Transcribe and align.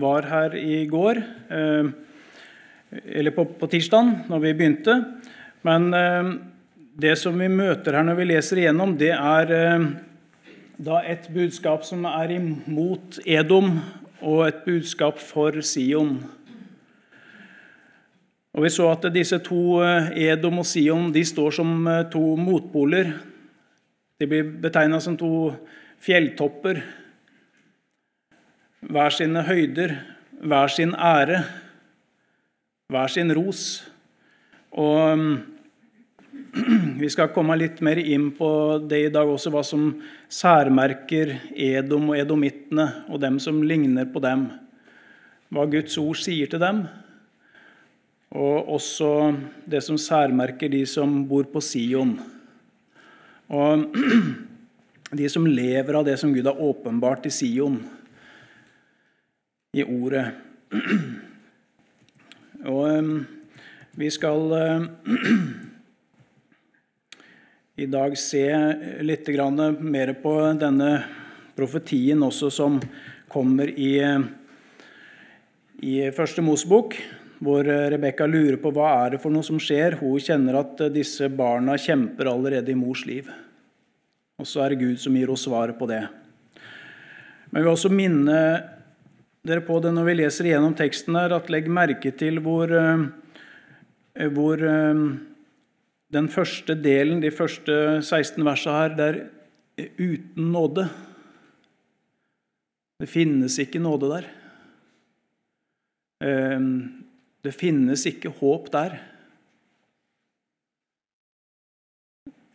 var 0.00 0.26
her 0.28 0.54
i 0.58 0.84
går, 0.90 1.20
eh, 1.50 1.88
eller 3.04 3.34
på, 3.34 3.44
på 3.58 3.68
tirsdag, 3.70 4.10
når 4.30 4.42
vi 4.44 4.54
begynte. 4.54 4.96
Men 5.66 5.88
eh, 5.94 6.30
det 7.00 7.16
som 7.18 7.38
vi 7.38 7.50
møter 7.50 7.96
her 7.98 8.06
når 8.06 8.18
vi 8.20 8.28
leser 8.30 8.62
igjennom, 8.62 8.94
det 8.98 9.12
er 9.14 9.52
da 10.78 11.00
et 11.06 11.26
budskap 11.34 11.82
som 11.86 12.06
er 12.06 12.36
imot 12.36 13.18
Edom, 13.26 13.78
og 14.24 14.46
et 14.46 14.62
budskap 14.64 15.18
for 15.20 15.58
Sion. 15.66 16.16
Og 18.54 18.62
Vi 18.62 18.70
så 18.70 18.86
at 18.92 19.04
disse 19.12 19.38
to, 19.42 19.82
Edom 20.14 20.62
og 20.62 20.66
Sion, 20.66 21.10
de 21.12 21.24
står 21.26 21.56
som 21.58 21.88
to 22.12 22.22
motpoler. 22.38 23.10
De 24.22 24.28
blir 24.30 24.46
betegna 24.62 25.00
som 25.02 25.16
to 25.18 25.50
fjelltopper 26.04 26.78
hver 28.90 29.14
sine 29.14 29.42
høyder, 29.46 29.96
hver 30.44 30.68
sin 30.72 30.94
ære, 30.94 31.42
hver 32.92 33.12
sin 33.12 33.32
ros. 33.36 33.84
Og 34.74 35.20
vi 37.02 37.10
skal 37.10 37.32
komme 37.34 37.56
litt 37.58 37.80
mer 37.84 38.00
inn 38.00 38.30
på 38.36 38.48
det 38.84 39.00
i 39.06 39.12
dag 39.14 39.30
også, 39.30 39.52
hva 39.54 39.64
som 39.66 39.88
særmerker 40.32 41.36
Edom 41.54 42.10
og 42.12 42.18
edomittene 42.18 42.88
og 43.08 43.22
dem 43.22 43.40
som 43.42 43.62
ligner 43.62 44.10
på 44.10 44.22
dem. 44.24 44.48
Hva 45.54 45.66
Guds 45.70 45.96
ord 46.00 46.20
sier 46.20 46.50
til 46.50 46.62
dem. 46.62 46.84
Og 48.34 48.70
også 48.76 49.10
det 49.70 49.84
som 49.86 49.98
særmerker 50.00 50.72
de 50.72 50.82
som 50.90 51.22
bor 51.28 51.46
på 51.50 51.62
Sion. 51.62 52.16
Og 53.54 53.84
de 55.18 55.28
som 55.30 55.46
lever 55.46 55.94
av 55.94 56.06
det 56.08 56.18
som 56.18 56.32
Gud 56.34 56.48
har 56.50 56.58
åpenbart 56.58 57.30
i 57.30 57.34
Sion 57.34 57.78
i 59.74 59.82
ordet. 59.82 60.26
Og 62.70 63.08
vi 63.98 64.10
skal 64.14 64.54
i 67.74 67.86
dag 67.90 68.14
se 68.18 68.44
litt 69.02 69.28
mer 69.82 70.14
på 70.22 70.34
denne 70.58 70.90
profetien 71.58 72.22
også 72.22 72.50
som 72.54 72.78
kommer 73.30 73.70
i, 73.70 73.98
i 75.82 75.94
Første 76.14 76.42
Mosebok, 76.42 76.94
hvor 77.44 77.66
Rebekka 77.66 78.28
lurer 78.30 78.60
på 78.62 78.70
hva 78.74 78.92
er 79.04 79.14
det 79.14 79.22
for 79.22 79.34
noe 79.34 79.44
som 79.46 79.58
skjer. 79.58 79.98
Hun 79.98 80.22
kjenner 80.22 80.60
at 80.62 80.84
disse 80.94 81.28
barna 81.28 81.74
kjemper 81.74 82.30
allerede 82.30 82.70
i 82.70 82.78
mors 82.78 83.02
liv. 83.10 83.26
Og 84.38 84.46
så 84.48 84.64
er 84.64 84.72
det 84.72 84.82
Gud 84.82 85.02
som 85.02 85.18
gir 85.18 85.30
oss 85.34 85.44
svaret 85.48 85.78
på 85.78 85.90
det. 85.90 86.04
Men 87.50 87.60
vi 87.60 87.66
vil 87.66 87.74
også 87.74 87.90
minne 87.90 88.38
dere 89.44 89.60
på 89.64 89.76
det 89.84 89.92
når 89.92 90.06
vi 90.08 90.16
leser 90.22 90.48
igjennom 90.48 90.74
teksten 90.76 91.16
her, 91.18 91.34
at 91.36 91.50
legg 91.52 91.68
merke 91.68 92.14
til 92.16 92.40
hvor, 92.44 92.70
eh, 92.72 94.28
hvor 94.32 94.60
eh, 94.64 95.02
den 96.14 96.28
første 96.32 96.76
delen, 96.80 97.20
de 97.20 97.32
første 97.34 98.00
16 98.00 98.40
versene 98.46 98.76
her, 98.78 99.18
er 99.76 99.90
uten 99.98 100.48
nåde. 100.54 100.86
Det 103.02 103.10
finnes 103.10 103.58
ikke 103.60 103.82
nåde 103.84 104.12
der. 104.14 104.30
Eh, 106.24 106.68
det 107.44 107.52
finnes 107.52 108.06
ikke 108.08 108.32
håp 108.40 108.72
der. 108.72 108.96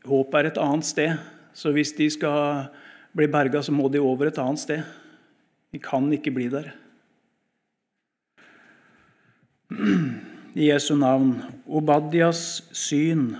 Håp 0.09 0.33
er 0.33 0.49
et 0.49 0.57
annet 0.57 0.89
sted, 0.89 1.19
så 1.53 1.69
hvis 1.75 1.93
de 1.93 2.09
skal 2.09 2.71
bli 3.13 3.27
berga, 3.29 3.61
så 3.61 3.75
må 3.75 3.91
de 3.93 4.01
over 4.01 4.31
et 4.31 4.41
annet 4.41 4.63
sted. 4.63 4.95
De 5.69 5.77
kan 5.77 6.07
ikke 6.15 6.33
bli 6.33 6.47
der. 6.49 6.71
I 9.69 10.65
Jesu 10.65 10.95
navn. 10.97 11.43
Obadias 11.67 12.63
syn. 12.73 13.35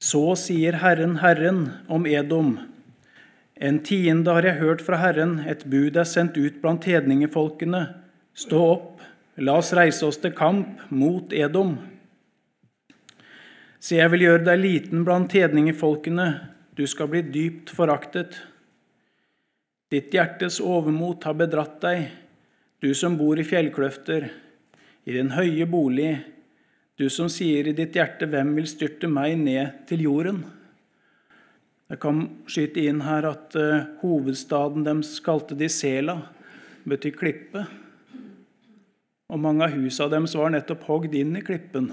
Så 0.00 0.32
sier 0.40 0.78
Herren, 0.80 1.18
Herren, 1.20 1.70
om 1.88 2.06
Edom. 2.06 2.54
En 3.58 3.80
tiende 3.84 4.32
har 4.32 4.46
jeg 4.46 4.60
hørt 4.62 4.84
fra 4.86 5.00
Herren, 5.02 5.40
et 5.44 5.66
bud 5.68 5.98
er 5.98 6.06
sendt 6.08 6.38
ut 6.38 6.60
blant 6.62 6.86
hedningefolkene. 6.88 7.82
Stå 8.38 8.62
opp, 8.70 9.02
la 9.36 9.58
oss 9.58 9.74
reise 9.76 10.06
oss 10.06 10.20
til 10.22 10.32
kamp 10.32 10.86
mot 10.94 11.34
Edom. 11.34 11.74
Se, 13.78 13.98
jeg 13.98 14.10
vil 14.14 14.24
gjøre 14.24 14.46
deg 14.46 14.62
liten 14.62 15.04
blant 15.06 15.34
hedningefolkene, 15.34 16.28
du 16.78 16.86
skal 16.86 17.10
bli 17.10 17.24
dypt 17.26 17.74
foraktet. 17.74 18.38
Ditt 19.90 20.14
hjertes 20.14 20.62
overmot 20.62 21.26
har 21.26 21.36
bedratt 21.36 21.80
deg, 21.82 22.08
du 22.78 22.94
som 22.94 23.18
bor 23.18 23.38
i 23.38 23.46
fjellkløfter, 23.46 24.30
i 25.08 25.14
din 25.16 25.32
høye 25.32 25.64
bolig, 25.64 26.18
du 27.00 27.06
som 27.08 27.30
sier 27.32 27.70
i 27.70 27.76
ditt 27.76 27.94
hjerte 27.96 28.26
'Hvem 28.28 28.54
vil 28.58 28.66
styrte 28.68 29.08
meg 29.08 29.38
ned 29.40 29.86
til 29.88 30.04
jorden?' 30.04 30.44
Jeg 31.88 32.00
kan 32.02 32.18
skyte 32.44 32.82
inn 32.84 33.00
her 33.00 33.24
at 33.24 33.54
uh, 33.56 33.86
hovedstaden 34.02 34.84
deres 34.84 35.14
kalte 35.24 35.56
de 35.56 35.70
Sela, 35.72 36.18
betyr 36.84 37.14
klippe. 37.16 37.62
Og 39.32 39.40
mange 39.40 39.64
av 39.64 39.72
husene 39.72 40.12
deres 40.12 40.36
var 40.36 40.52
nettopp 40.52 40.84
hogd 40.84 41.16
inn 41.16 41.32
i 41.40 41.40
klippen, 41.40 41.88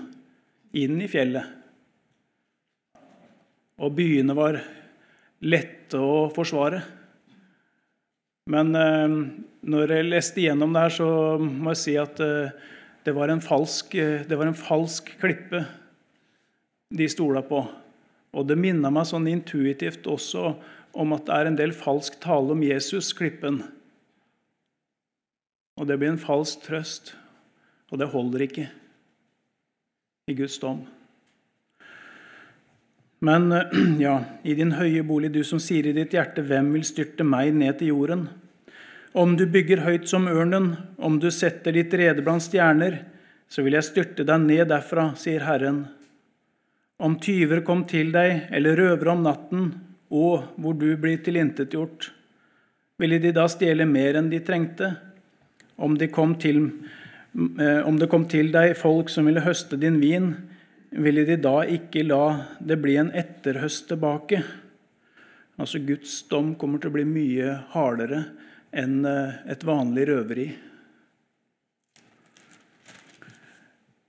inn 0.76 1.00
i 1.00 1.08
fjellet. 1.08 1.48
Og 3.80 3.96
byene 3.96 4.36
var 4.36 4.60
lette 5.48 5.96
å 5.96 6.28
forsvare. 6.36 6.84
Men 8.52 8.76
uh, 8.76 9.16
når 9.64 9.96
jeg 9.96 10.12
leste 10.12 10.44
igjennom 10.44 10.76
det 10.76 10.90
her, 10.90 10.96
så 11.00 11.10
må 11.40 11.72
jeg 11.72 11.82
si 11.82 11.96
at 11.98 12.20
eh, 12.22 12.52
det, 13.06 13.14
var 13.14 13.30
falsk, 13.40 13.96
eh, 13.96 14.26
var 14.28 14.50
en 14.50 14.58
falsk, 14.58 15.12
klippe 15.22 15.66
de 16.90 17.10
stola 17.10 17.42
på. 17.46 17.62
Og 18.36 18.48
det 18.48 18.58
minna 18.60 18.92
meg 18.92 19.08
sånn 19.08 19.30
intuitivt 19.32 20.08
også 20.10 20.56
om 20.96 21.14
at 21.16 21.28
det 21.28 21.36
er 21.36 21.50
en 21.50 21.60
del 21.60 21.76
falsk 21.76 22.18
tale 22.24 22.56
om 22.56 22.64
Jesus, 22.64 23.14
klippen. 23.14 23.62
Og 25.80 25.88
det 25.88 26.00
blir 26.00 26.14
en 26.14 26.22
falsk 26.22 26.64
trøst, 26.66 27.14
og 27.92 28.00
det 28.00 28.12
holder 28.12 28.46
ikke 28.48 28.68
i 30.32 30.36
Guds 30.38 30.58
dom. 30.60 30.86
Men 33.26 33.52
eh, 33.52 33.78
ja, 34.06 34.18
i 34.44 34.56
din 34.58 34.76
høye 34.80 35.04
bolig, 35.06 35.34
du 35.36 35.44
som 35.46 35.62
sier 35.62 35.88
i 35.90 35.96
ditt 35.96 36.16
hjerte, 36.16 36.46
hvem 36.46 36.74
vil 36.76 36.88
styrte 36.88 37.28
meg 37.28 37.54
ned 37.54 37.80
til 37.80 37.94
jorden? 37.94 38.28
Om 39.16 39.38
du 39.40 39.46
bygger 39.48 39.80
høyt 39.86 40.10
som 40.12 40.26
ørnen, 40.28 40.74
om 41.00 41.14
du 41.24 41.30
setter 41.32 41.72
ditt 41.72 41.94
rede 41.96 42.20
blant 42.20 42.44
stjerner, 42.44 42.98
så 43.48 43.64
vil 43.64 43.78
jeg 43.78 43.88
styrte 43.88 44.26
deg 44.28 44.42
ned 44.44 44.68
derfra, 44.68 45.14
sier 45.16 45.46
Herren. 45.48 45.86
Om 47.00 47.16
tyver 47.24 47.62
kom 47.64 47.86
til 47.88 48.10
deg, 48.12 48.50
eller 48.52 48.76
røvere 48.76 49.14
om 49.14 49.22
natten, 49.24 49.70
og 50.12 50.50
hvor 50.60 50.76
du 50.76 50.90
blir 51.00 51.22
tilintetgjort, 51.24 52.10
ville 53.00 53.22
de 53.24 53.32
da 53.38 53.46
stjele 53.48 53.88
mer 53.88 54.20
enn 54.20 54.28
de 54.34 54.42
trengte? 54.44 54.90
Om, 55.80 55.96
de 55.96 56.10
til, 56.44 56.60
eh, 57.40 57.88
om 57.88 57.96
det 57.96 58.10
kom 58.12 58.26
til 58.28 58.52
deg 58.52 58.76
folk 58.76 59.08
som 59.14 59.32
ville 59.32 59.44
høste 59.48 59.80
din 59.80 60.02
vin, 60.04 60.34
ville 60.92 61.24
de 61.24 61.38
da 61.40 61.62
ikke 61.64 62.04
la 62.04 62.26
det 62.60 62.82
bli 62.84 62.98
en 63.00 63.14
etterhøst 63.16 63.88
tilbake? 63.94 64.44
Altså 65.56 65.80
Guds 65.80 66.18
dom 66.28 66.58
kommer 66.60 66.84
til 66.84 66.92
å 66.92 66.98
bli 66.98 67.08
mye 67.08 67.62
hardere 67.72 68.26
enn 68.76 69.06
eh, 69.08 69.38
et 69.52 69.64
vanlig 69.66 70.08
røveri. 70.12 70.48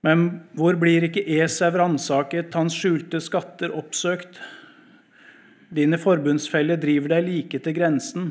Men 0.05 0.27
hvor 0.55 0.77
blir 0.79 1.07
ikke 1.07 1.25
Esau 1.39 1.71
ransaket, 1.73 2.53
hans 2.55 2.75
skjulte 2.77 3.19
skatter 3.23 3.73
oppsøkt? 3.75 4.37
Dine 5.73 5.99
forbundsfeller 5.99 6.79
driver 6.79 7.17
deg 7.17 7.25
like 7.27 7.59
til 7.63 7.75
grensen. 7.75 8.29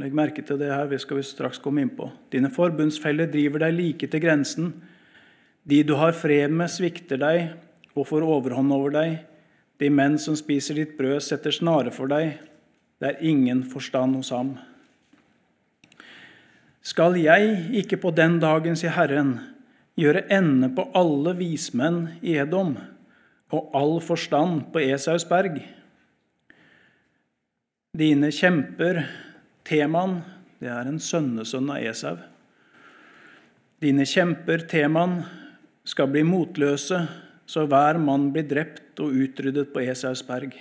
Legg 0.00 0.14
merke 0.16 0.42
til 0.42 0.58
det 0.58 0.72
her, 0.72 0.88
vi 0.90 0.98
skal 0.98 1.20
vi 1.20 1.26
straks 1.26 1.60
komme 1.62 1.84
inn 1.84 1.92
på. 1.94 2.08
Dine 2.32 2.50
forbundsfeller 2.50 3.28
driver 3.30 3.66
deg 3.66 3.76
like 3.76 4.08
til 4.08 4.24
grensen. 4.24 4.72
De 5.68 5.82
du 5.86 5.94
har 6.00 6.16
fred 6.16 6.50
med, 6.50 6.72
svikter 6.72 7.20
deg 7.20 7.52
og 7.92 8.08
får 8.08 8.24
overhånd 8.24 8.72
over 8.74 8.94
deg. 8.96 9.20
De 9.78 9.90
menn 9.92 10.16
som 10.18 10.34
spiser 10.38 10.80
ditt 10.80 10.96
brød, 10.98 11.20
setter 11.22 11.54
snare 11.54 11.92
for 11.94 12.10
deg. 12.10 12.38
Det 12.98 13.12
er 13.12 13.24
ingen 13.28 13.62
forstand 13.68 14.16
hos 14.18 14.32
ham. 14.34 14.56
Skal 16.82 17.14
jeg 17.20 17.68
ikke 17.78 18.00
på 18.02 18.10
den 18.14 18.40
dagen, 18.42 18.74
sier 18.78 18.94
Herren, 18.96 19.36
gjøre 19.94 20.24
ende 20.34 20.70
på 20.74 20.88
alle 20.98 21.36
vismenn 21.38 22.16
i 22.26 22.34
Edom 22.42 22.74
og 23.52 23.74
all 23.76 23.98
forstand 24.02 24.72
på 24.74 24.82
Esaus 24.82 25.26
berg? 25.28 25.60
Dine 27.94 28.32
kjemper, 28.34 29.04
Teman, 29.68 30.22
det 30.58 30.70
er 30.72 30.88
en 30.88 30.98
sønnesønn 31.02 31.70
av 31.70 31.84
Esau. 31.86 32.16
Dine 33.82 34.06
kjemper, 34.08 34.64
Teman, 34.70 35.20
skal 35.86 36.08
bli 36.10 36.22
motløse 36.26 37.02
så 37.46 37.66
hver 37.68 37.98
mann 38.00 38.30
blir 38.32 38.46
drept 38.48 39.00
og 39.02 39.12
utryddet 39.12 39.72
på 39.74 39.82
Esaus 39.84 40.22
berg. 40.26 40.54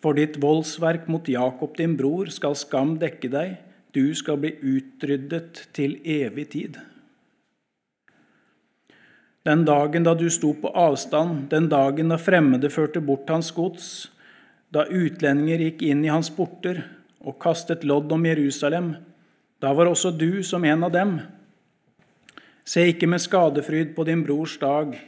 For 0.00 0.16
ditt 0.16 0.38
voldsverk 0.40 1.08
mot 1.10 1.28
Jakob 1.28 1.74
din 1.78 1.96
bror 1.98 2.30
skal 2.32 2.56
skam 2.58 2.94
dekke 3.02 3.30
deg, 3.32 3.56
du 3.96 4.12
skal 4.14 4.36
bli 4.42 4.52
utryddet 4.60 5.66
til 5.76 5.96
evig 6.04 6.50
tid. 6.52 6.76
Den 9.46 9.62
dagen 9.64 10.04
da 10.04 10.12
du 10.18 10.26
sto 10.32 10.52
på 10.58 10.72
avstand, 10.74 11.46
den 11.52 11.70
dagen 11.70 12.10
da 12.10 12.18
fremmede 12.18 12.68
førte 12.72 13.00
bort 13.00 13.30
hans 13.30 13.52
gods, 13.54 14.10
da 14.74 14.84
utlendinger 14.90 15.62
gikk 15.62 15.84
inn 15.86 16.02
i 16.04 16.10
hans 16.10 16.32
porter 16.34 16.82
og 17.22 17.38
kastet 17.42 17.86
lodd 17.86 18.10
om 18.12 18.26
Jerusalem, 18.26 18.96
da 19.62 19.72
var 19.72 19.88
også 19.88 20.10
du 20.12 20.42
som 20.44 20.66
en 20.66 20.84
av 20.84 20.92
dem. 20.92 21.16
Se 22.66 22.88
ikke 22.90 23.06
med 23.08 23.22
skadefryd 23.22 23.94
på 23.94 24.04
din 24.04 24.26
brors 24.26 24.58
dag, 24.58 24.98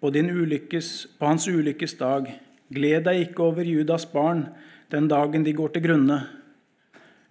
på, 0.00 0.08
ulykkes, 0.08 1.18
på 1.18 1.26
hans 1.26 1.48
ulykkes 1.50 1.98
dag. 1.98 2.30
Gled 2.70 3.04
deg 3.10 3.26
ikke 3.26 3.50
over 3.50 3.66
Judas 3.66 4.06
barn 4.06 4.46
den 4.90 5.10
dagen 5.10 5.44
de 5.44 5.52
går 5.52 5.74
til 5.74 5.84
grunne. 5.90 6.22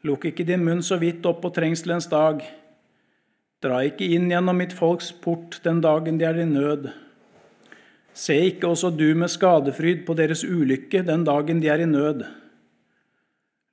Lukk 0.07 0.29
ikke 0.29 0.45
din 0.47 0.63
munn 0.63 0.81
så 0.85 0.95
vidt 1.01 1.25
opp 1.27 1.41
på 1.43 1.51
trengselens 1.51 2.07
dag. 2.11 2.43
Dra 3.59 3.81
ikke 3.83 4.07
inn 4.07 4.29
gjennom 4.31 4.55
mitt 4.55 4.71
folks 4.75 5.11
port 5.11 5.57
den 5.65 5.81
dagen 5.83 6.19
de 6.19 6.27
er 6.27 6.37
i 6.39 6.47
nød. 6.47 6.87
Se 8.15 8.37
ikke 8.47 8.69
også 8.71 8.93
du 8.95 9.09
med 9.15 9.31
skadefryd 9.31 10.05
på 10.07 10.15
deres 10.15 10.45
ulykke 10.47 11.03
den 11.07 11.25
dagen 11.27 11.59
de 11.59 11.67
er 11.71 11.83
i 11.83 11.89
nød. 11.89 12.23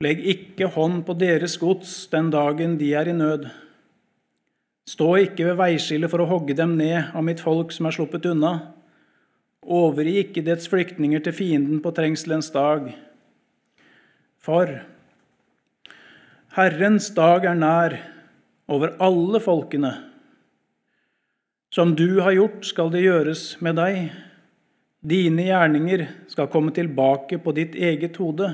Legg 0.03 0.19
ikke 0.33 0.67
hånd 0.75 1.05
på 1.07 1.15
deres 1.17 1.55
gods 1.57 1.93
den 2.11 2.27
dagen 2.33 2.75
de 2.77 2.91
er 2.93 3.07
i 3.07 3.15
nød. 3.15 3.47
Stå 4.87 5.07
ikke 5.23 5.47
ved 5.49 5.57
veiskillet 5.59 6.11
for 6.11 6.23
å 6.23 6.27
hogge 6.29 6.55
dem 6.55 6.75
ned 6.79 7.15
av 7.15 7.23
mitt 7.27 7.41
folk 7.43 7.73
som 7.75 7.87
er 7.87 7.95
sluppet 7.95 8.27
unna. 8.29 8.53
Overgi 9.63 10.19
ikke 10.21 10.45
dets 10.47 10.69
flyktninger 10.71 11.23
til 11.23 11.35
fienden 11.35 11.81
på 11.83 11.91
trengselens 11.95 12.51
dag. 12.53 12.91
For 14.43 14.75
Herrens 16.57 17.11
dag 17.13 17.43
er 17.45 17.53
nær 17.53 17.93
over 18.73 18.95
alle 19.03 19.37
folkene. 19.37 19.91
Som 21.69 21.91
du 21.93 22.17
har 22.25 22.33
gjort, 22.33 22.63
skal 22.65 22.89
det 22.89 23.03
gjøres 23.03 23.43
med 23.61 23.77
deg. 23.77 23.99
Dine 25.05 25.45
gjerninger 25.45 26.07
skal 26.31 26.49
komme 26.49 26.73
tilbake 26.73 27.37
på 27.43 27.53
ditt 27.53 27.77
eget 27.77 28.17
hode. 28.17 28.49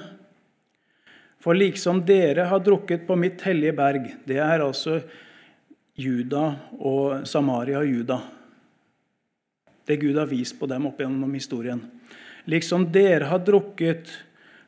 For 1.39 1.55
liksom 1.55 2.03
dere 2.03 2.49
har 2.51 2.59
drukket 2.65 3.07
på 3.07 3.15
mitt 3.19 3.41
hellige 3.47 3.75
berg 3.79 4.11
Det 4.27 4.37
er 4.39 4.63
altså 4.63 4.99
Juda 5.95 6.43
og 6.83 7.23
Samaria 7.27 7.79
og 7.85 7.87
Juda. 7.87 8.19
Det 9.87 10.01
Gud 10.03 10.19
har 10.19 10.27
vist 10.27 10.59
på 10.59 10.67
dem 10.67 10.91
opp 10.91 10.99
gjennom 10.99 11.39
historien. 11.39 11.79
Liksom 12.51 12.91
dere 12.91 13.31
har 13.31 13.39
drukket 13.39 14.11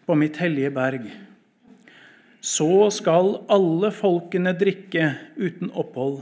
på 0.08 0.16
mitt 0.16 0.38
hellige 0.40 0.72
berg, 0.72 1.10
så 2.46 2.92
skal 2.94 3.40
alle 3.50 3.90
folkene 3.96 4.54
drikke 4.58 5.08
uten 5.38 5.72
opphold. 5.74 6.22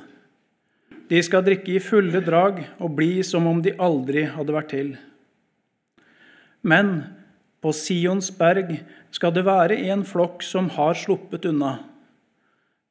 De 1.12 1.20
skal 1.26 1.44
drikke 1.44 1.76
i 1.76 1.82
fulle 1.84 2.22
drag 2.24 2.62
og 2.80 2.96
bli 2.96 3.18
som 3.28 3.48
om 3.50 3.60
de 3.64 3.74
aldri 3.76 4.24
hadde 4.32 4.56
vært 4.56 4.72
til. 4.72 4.94
Men 6.64 6.94
på 7.60 7.74
Sions 7.76 8.32
berg 8.38 8.78
skal 9.12 9.36
det 9.36 9.44
være 9.46 9.82
en 9.92 10.06
flokk 10.08 10.46
som 10.48 10.72
har 10.78 10.96
sluppet 10.96 11.50
unna. 11.52 11.76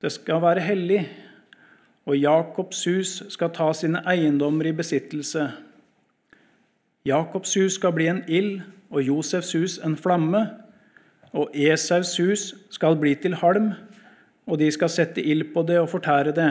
Det 0.03 0.13
skal 0.13 0.43
være 0.45 0.65
hellig, 0.67 1.03
og 2.05 2.19
Jakobs 2.19 2.85
hus 2.85 3.19
skal 3.33 3.53
ta 3.55 3.71
sine 3.73 4.03
eiendommer 4.09 4.69
i 4.69 4.77
besittelse. 4.77 5.49
Jakobs 7.09 7.55
hus 7.57 7.79
skal 7.79 7.95
bli 7.97 8.11
en 8.11 8.25
ild, 8.29 8.61
og 8.93 9.07
Josefs 9.07 9.55
hus 9.57 9.79
en 9.81 9.97
flamme, 9.97 10.45
og 11.33 11.55
Esaus 11.57 12.17
hus 12.21 12.51
skal 12.73 12.99
bli 13.01 13.15
til 13.17 13.39
halm, 13.41 13.73
og 14.47 14.59
de 14.61 14.69
skal 14.75 14.91
sette 14.93 15.23
ild 15.23 15.53
på 15.55 15.65
det 15.67 15.79
og 15.81 15.91
fortære 15.93 16.35
det. 16.37 16.51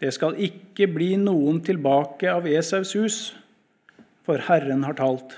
Det 0.00 0.12
skal 0.14 0.38
ikke 0.38 0.86
bli 0.94 1.14
noen 1.20 1.60
tilbake 1.64 2.30
av 2.30 2.46
Esaus 2.48 2.94
hus, 2.96 3.18
for 4.24 4.40
Herren 4.48 4.84
har 4.86 4.96
talt. 4.96 5.34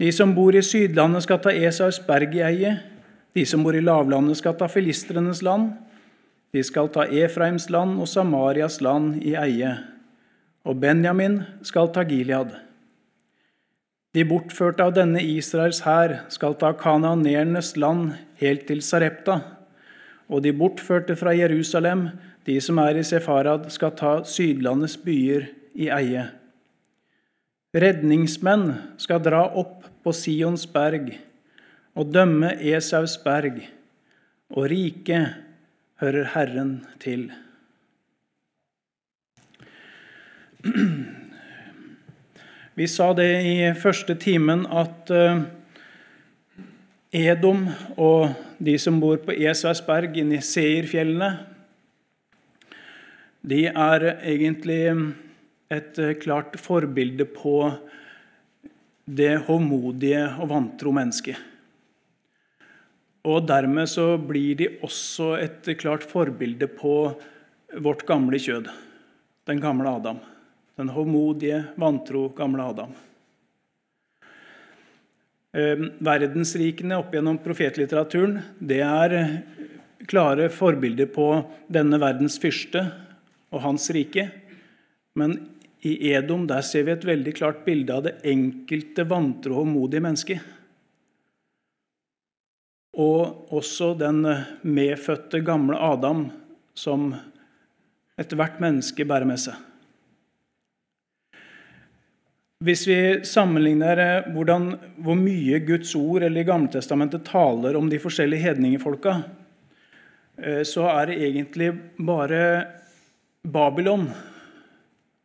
De 0.00 0.08
som 0.12 0.32
bor 0.34 0.56
i 0.56 0.62
Sydlandet, 0.64 1.26
skal 1.26 1.42
ta 1.44 1.52
Esaus 1.52 2.00
berg 2.06 2.34
i 2.34 2.44
eie. 2.46 2.72
De 3.36 3.44
som 3.46 3.62
bor 3.62 3.76
i 3.76 3.84
lavlandet, 3.84 4.38
skal 4.40 4.56
ta 4.58 4.66
filistrenes 4.68 5.42
land. 5.44 5.74
De 6.50 6.62
skal 6.66 6.88
ta 6.90 7.04
Efraims 7.04 7.68
land 7.70 8.00
og 8.00 8.08
Samarias 8.08 8.80
land 8.82 9.20
i 9.22 9.36
eie. 9.38 9.74
Og 10.64 10.80
Benjamin 10.80 11.42
skal 11.62 11.92
ta 11.94 12.02
Gilead. 12.08 12.56
De 14.10 14.24
bortførte 14.26 14.82
av 14.82 14.96
denne 14.96 15.20
Israels 15.22 15.84
hær 15.84 16.16
skal 16.34 16.56
ta 16.58 16.72
kananernes 16.74 17.76
land 17.78 18.16
helt 18.40 18.66
til 18.66 18.82
Sarepta. 18.82 19.36
Og 20.30 20.42
de 20.42 20.50
bortførte 20.54 21.14
fra 21.18 21.34
Jerusalem, 21.36 22.08
de 22.46 22.56
som 22.62 22.80
er 22.82 22.98
i 22.98 23.04
Sefarad, 23.06 23.68
skal 23.70 23.94
ta 23.94 24.12
Sydlandets 24.26 24.96
byer 25.04 25.46
i 25.78 25.90
eie. 25.94 26.26
Redningsmenn 27.70 28.72
skal 28.98 29.22
dra 29.22 29.44
opp 29.46 29.86
på 30.02 30.14
Sions 30.16 30.66
berg 30.66 31.12
og 31.94 32.10
dømme 32.10 32.56
Esaus 32.58 33.14
berg, 33.22 33.60
og 34.50 34.66
riket 34.72 35.38
hører 36.02 36.32
Herren 36.34 36.74
til. 37.02 37.28
Vi 42.80 42.86
sa 42.88 43.10
det 43.12 43.42
i 43.44 43.56
første 43.76 44.14
timen 44.16 44.62
at 44.72 45.10
eh, 45.12 45.40
Edom 47.12 47.66
og 48.00 48.30
de 48.56 48.72
som 48.80 48.96
bor 49.02 49.18
på 49.20 49.34
Esværsberg 49.36 50.16
inne 50.22 50.38
i 50.38 50.46
Seirfjellene, 50.46 51.28
de 53.44 53.60
er 53.68 54.06
egentlig 54.14 54.80
et 55.76 56.00
eh, 56.00 56.14
klart 56.24 56.56
forbilde 56.56 57.28
på 57.28 57.54
det 59.04 59.36
hovmodige 59.50 60.24
og 60.40 60.48
vantro 60.56 60.96
mennesket. 61.02 61.36
Og 63.28 63.44
dermed 63.44 63.92
så 63.92 64.14
blir 64.16 64.56
de 64.56 64.72
også 64.80 65.34
et 65.36 65.74
klart 65.84 66.08
forbilde 66.16 66.72
på 66.80 66.98
vårt 67.76 68.08
gamle 68.08 68.40
kjød, 68.40 68.72
den 69.52 69.66
gamle 69.68 69.98
Adam. 70.00 70.24
Den 70.80 70.88
hovmodige, 70.88 71.64
vantro 71.76 72.30
gamle 72.32 72.64
Adam. 72.64 72.92
Eh, 75.52 75.82
verdensrikene 75.98 76.96
opp 76.96 77.12
gjennom 77.12 77.36
profetlitteraturen 77.44 78.38
det 78.64 78.78
er 78.86 79.16
klare 80.08 80.48
forbilder 80.48 81.10
på 81.12 81.26
denne 81.68 82.00
verdens 82.00 82.38
fyrste 82.40 82.86
og 83.52 83.60
hans 83.66 83.90
rike. 83.92 84.30
Men 85.20 85.36
i 85.84 85.98
Edom 86.14 86.48
der 86.48 86.64
ser 86.64 86.88
vi 86.88 86.96
et 86.96 87.08
veldig 87.12 87.36
klart 87.36 87.60
bilde 87.68 88.00
av 88.00 88.08
det 88.08 88.16
enkelte 88.32 89.04
vantro 89.10 89.60
og 89.60 89.68
modige 89.68 90.08
mennesket. 90.08 90.40
Og 92.96 93.52
også 93.52 93.92
den 94.00 94.24
medfødte 94.64 95.44
gamle 95.44 95.76
Adam 95.76 96.30
som 96.72 97.10
ethvert 98.16 98.62
menneske 98.64 99.04
bærer 99.04 99.28
med 99.28 99.44
seg. 99.44 99.66
Hvis 102.60 102.82
vi 102.84 103.24
sammenligner 103.24 104.26
hvordan, 104.34 104.74
hvor 105.00 105.16
mye 105.16 105.62
Guds 105.64 105.94
ord 105.96 106.26
eller 106.26 106.42
i 106.42 106.44
Gamletestamentet 106.44 107.22
taler 107.24 107.76
om 107.78 107.86
de 107.88 107.96
forskjellige 107.96 108.44
hedningefolka, 108.44 109.14
eh, 110.36 110.60
så 110.68 110.82
er 110.90 111.06
det 111.08 111.14
egentlig 111.24 111.70
bare 111.96 112.42
Babylon 113.48 114.10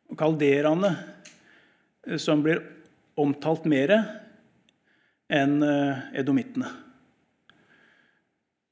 og 0.07 0.15
kalderaene 0.15 0.93
eh, 2.07 2.15
som 2.23 2.39
blir 2.45 2.61
omtalt 3.19 3.67
mer 3.67 3.91
enn 5.27 5.57
eh, 5.67 6.05
edomittene. 6.21 6.69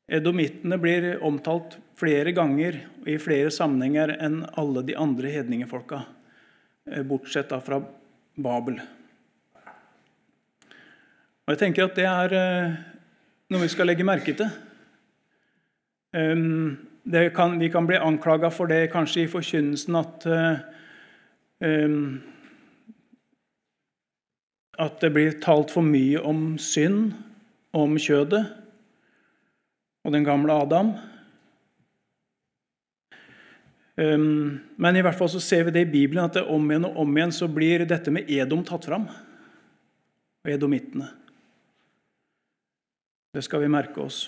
Edomittene 0.07 0.77
blir 0.79 1.09
omtalt 1.19 1.75
flere 1.99 2.31
ganger 2.31 2.79
og 3.01 3.11
i 3.11 3.17
flere 3.19 3.51
sammenhenger 3.51 4.15
enn 4.21 4.39
alle 4.55 4.85
de 4.87 4.95
andre 4.95 5.35
hedningefolka, 5.35 5.99
eh, 6.87 7.03
bortsett 7.03 7.51
fra 7.67 7.81
Babel. 8.35 8.81
Og 11.43 11.51
jeg 11.53 11.59
tenker 11.59 11.85
at 11.85 11.95
Det 11.95 12.05
er 12.07 12.35
noe 13.51 13.61
vi 13.61 13.71
skal 13.71 13.87
legge 13.87 14.07
merke 14.07 14.33
til. 14.33 14.49
Kan, 16.13 17.59
vi 17.59 17.69
kan 17.69 17.87
bli 17.87 17.99
anklaga 17.99 18.49
for 18.49 18.71
det 18.71 18.91
kanskje 18.93 19.25
i 19.25 19.31
forkynnelsen 19.31 19.95
at 19.99 20.27
Ehm, 21.63 22.21
at 24.79 24.99
det 25.01 25.13
blir 25.13 25.37
talt 25.41 25.71
for 25.71 25.85
mye 25.85 26.19
om 26.19 26.57
synd, 26.59 27.13
om 27.73 27.95
kjødet 27.97 28.43
og 30.03 30.13
den 30.13 30.25
gamle 30.27 30.53
Adam. 30.53 30.91
Ehm, 34.01 34.59
men 34.75 34.95
i 34.97 35.03
hvert 35.05 35.17
fall 35.17 35.29
så 35.29 35.41
ser 35.43 35.67
vi 35.67 35.75
det 35.75 35.85
i 35.85 35.91
Bibelen 35.91 36.25
at 36.25 36.37
det 36.37 36.45
om 36.49 36.71
igjen 36.71 36.87
og 36.89 37.01
om 37.03 37.17
igjen 37.17 37.33
så 37.35 37.49
blir 37.51 37.85
dette 37.89 38.13
med 38.13 38.29
Edom 38.31 38.63
tatt 38.65 38.87
fram. 38.89 39.05
Og 40.43 40.53
edomittene. 40.53 41.09
Det 43.33 43.43
skal 43.45 43.63
vi 43.63 43.71
merke 43.71 44.01
oss. 44.03 44.27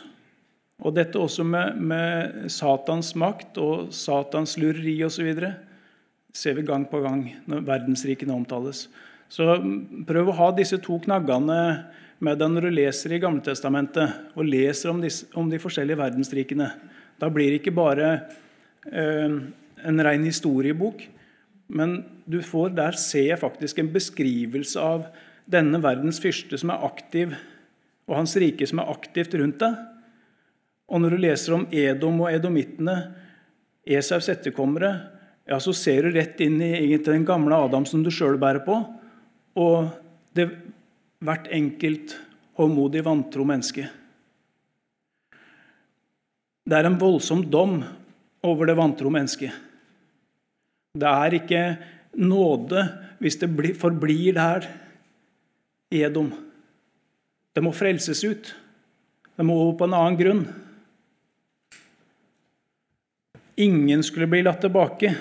Og 0.84 0.96
dette 0.96 1.20
også 1.22 1.46
med, 1.48 1.78
med 1.80 2.50
Satans 2.52 3.14
makt 3.16 3.60
og 3.62 3.92
Satans 3.96 4.58
lureri 4.60 4.98
osv. 5.06 5.30
ser 6.36 6.58
vi 6.58 6.66
gang 6.68 6.88
på 6.90 7.00
gang 7.04 7.28
når 7.48 7.68
verdensrikene 7.68 8.36
omtales. 8.36 8.88
Så 9.30 9.56
prøv 10.08 10.30
å 10.30 10.38
ha 10.38 10.50
disse 10.56 10.78
to 10.84 11.00
knaggene 11.02 11.60
med 12.24 12.40
deg 12.40 12.52
når 12.52 12.68
du 12.68 12.76
leser 12.76 13.16
i 13.16 13.22
Gamletestamentet 13.22 14.36
og 14.36 14.48
leser 14.48 14.92
om, 14.92 15.02
disse, 15.02 15.28
om 15.36 15.50
de 15.50 15.60
forskjellige 15.62 16.00
verdensrikene. 16.00 16.70
Da 17.20 17.30
blir 17.32 17.52
det 17.52 17.62
ikke 17.62 17.76
bare 17.76 18.10
en 18.92 20.04
ren 20.08 20.25
historiebok, 20.27 21.08
men 21.68 21.98
du 22.25 22.42
får 22.46 22.75
der 22.77 22.98
se 23.00 23.24
faktisk 23.39 23.80
en 23.82 23.92
beskrivelse 23.94 24.82
av 24.82 25.08
denne 25.50 25.80
verdens 25.82 26.20
fyrste 26.22 26.58
som 26.62 26.72
er 26.74 26.86
aktiv, 26.86 27.34
og 28.06 28.20
hans 28.20 28.36
rike 28.42 28.68
som 28.70 28.82
er 28.82 28.92
aktivt 28.94 29.34
rundt 29.38 29.62
deg. 29.62 29.77
Og 30.86 31.01
når 31.01 31.15
du 31.15 31.24
leser 31.24 31.56
om 31.58 31.65
Edom 31.74 32.22
og 32.22 32.32
edomittene, 32.34 32.96
Esaus 33.86 34.30
etterkommere, 34.30 34.92
ja, 35.46 35.60
så 35.62 35.74
ser 35.77 36.06
du 36.06 36.15
rett 36.15 36.39
inn 36.42 36.58
i 36.62 36.72
egentlig 36.74 37.12
den 37.12 37.25
gamle 37.27 37.58
Adam 37.68 37.86
som 37.89 38.01
du 38.06 38.12
sjøl 38.13 38.38
bærer 38.42 38.63
på, 38.65 38.80
og 39.62 39.92
det 40.38 40.50
hvert 41.25 41.48
enkelt 41.54 42.15
håndmodig, 42.58 43.04
vantro 43.06 43.46
menneske. 43.48 43.86
Det 46.65 46.77
er 46.77 46.89
en 46.89 46.98
voldsom 47.01 47.44
dom 47.51 47.80
over 48.46 48.70
det 48.70 48.78
vantro 48.78 49.12
mennesket. 49.12 49.52
Det 50.96 51.12
er 51.12 51.38
ikke 51.40 51.64
nåde 52.22 52.86
hvis 53.20 53.40
det 53.42 53.50
forblir 53.80 54.36
der 54.38 54.68
Edom. 55.92 56.32
Det 57.56 57.64
må 57.64 57.72
frelses 57.75 58.24
ut. 58.24 58.52
Det 59.36 59.46
må 59.46 59.56
over 59.56 59.78
på 59.80 59.88
en 59.88 59.96
annen 59.96 60.20
grunn. 60.20 60.46
Ingen 63.56 64.04
skulle 64.04 64.28
bli 64.28 64.44
latt 64.44 64.62
tilbake. 64.64 65.14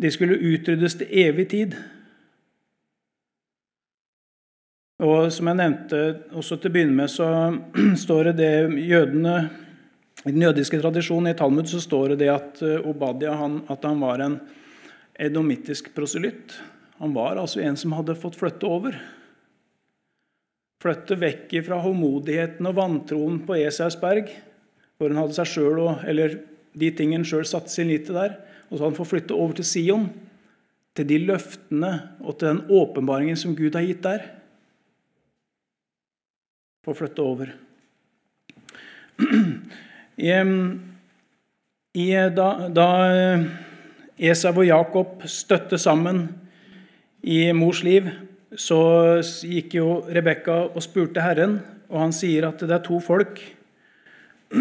De 0.00 0.10
skulle 0.10 0.40
utryddes 0.40 0.96
til 1.00 1.18
evig 1.24 1.48
tid. 1.52 1.76
Og 5.02 5.32
som 5.34 5.50
jeg 5.50 5.58
nevnte 5.58 6.00
også 6.38 6.56
til 6.56 6.70
å 6.70 6.74
begynne 6.76 6.96
med, 7.02 7.10
så 7.10 7.28
står 8.04 8.30
det 8.30 8.34
det 8.40 8.86
jødene 8.86 9.36
I 10.22 10.30
den 10.30 10.44
jødiske 10.44 10.78
tradisjonen 10.78 11.32
i 11.32 11.38
Talmud 11.38 11.66
så 11.66 11.80
står 11.82 12.14
det 12.20 12.28
at 12.30 12.60
eh, 12.62 12.84
Obadia 12.86 13.34
han, 13.40 13.60
at 13.72 13.82
han 13.82 13.98
var 14.02 14.22
en 14.22 14.36
edomittisk 15.18 15.90
proselytt. 15.96 16.54
Han 17.02 17.14
var 17.16 17.40
altså 17.40 17.62
en 17.64 17.78
som 17.78 17.94
hadde 17.96 18.14
fått 18.18 18.38
flytte 18.38 18.68
over. 18.68 18.94
Flytte 20.82 21.18
vekk 21.18 21.56
fra 21.66 21.80
håmodigheten 21.82 22.70
og 22.70 22.78
vantroen 22.78 23.40
på 23.46 23.58
Esausberg, 23.64 24.30
hvor 24.98 25.10
han 25.10 25.18
hadde 25.24 25.38
seg 25.40 25.50
selv, 25.50 25.82
eller 26.06 26.38
de 26.78 26.94
tingene 26.94 27.26
sjøl 27.26 27.46
satte 27.48 27.74
sin 27.74 27.90
lit 27.90 28.06
til 28.06 28.18
der. 28.18 28.38
Og 28.70 28.78
så 28.78 28.86
han 28.86 28.96
fått 28.96 29.10
flytte 29.10 29.34
over 29.34 29.58
til 29.58 29.66
Sion, 29.66 30.06
til 30.94 31.08
de 31.08 31.18
løftene 31.26 31.92
og 32.22 32.36
til 32.36 32.52
den 32.52 32.62
åpenbaringen 32.70 33.38
som 33.40 33.56
Gud 33.58 33.74
har 33.74 33.86
gitt 33.88 34.06
der. 34.06 34.28
Få 36.86 36.94
flytte 36.94 37.26
over. 37.26 37.56
I, 40.22 40.30
i, 41.98 42.06
da, 42.30 42.48
da 42.70 42.88
Esau 44.22 44.52
og 44.54 44.68
Jakob 44.68 45.24
støtte 45.26 45.80
sammen 45.82 46.28
i 47.26 47.48
mors 47.56 47.80
liv, 47.82 48.06
så 48.54 48.78
gikk 49.22 49.74
jo 49.80 49.86
Rebekka 50.06 50.58
og 50.68 50.82
spurte 50.84 51.24
Herren, 51.24 51.58
og 51.90 52.04
han 52.04 52.14
sier 52.14 52.46
at 52.46 52.62
det 52.62 52.76
er 52.76 52.84
to 52.86 53.00
folk. 53.02 53.40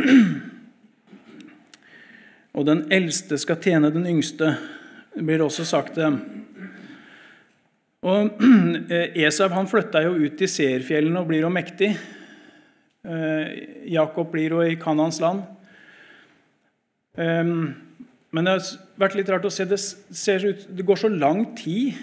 Og 2.52 2.66
den 2.68 2.82
eldste 2.92 3.38
skal 3.40 3.62
tjene 3.64 3.88
den 3.94 4.04
yngste, 4.10 4.58
det 5.16 5.22
blir 5.24 5.40
også 5.40 5.64
sagt 5.64 5.96
det. 5.96 6.10
Og 8.04 8.42
Esau 9.24 9.48
han 9.54 9.70
flytta 9.72 10.02
jo 10.04 10.18
ut 10.20 10.44
i 10.44 10.50
seerfjellene 10.52 11.22
og 11.22 11.30
blir 11.30 11.46
jo 11.46 11.52
mektig. 11.54 11.94
Eh, 13.02 13.48
Jakob 13.92 14.30
blir 14.34 14.54
jo 14.56 14.62
i 14.66 14.78
Kanans 14.80 15.20
land. 15.24 15.44
Men 17.12 18.46
det 18.48 18.52
har 18.54 18.68
vært 19.02 19.18
litt 19.20 19.30
rart 19.34 19.44
å 19.44 19.52
se 19.52 19.66
det, 19.68 19.80
ut, 20.46 20.62
det 20.72 20.86
går 20.88 21.00
så 21.02 21.10
lang 21.12 21.42
tid 21.60 21.98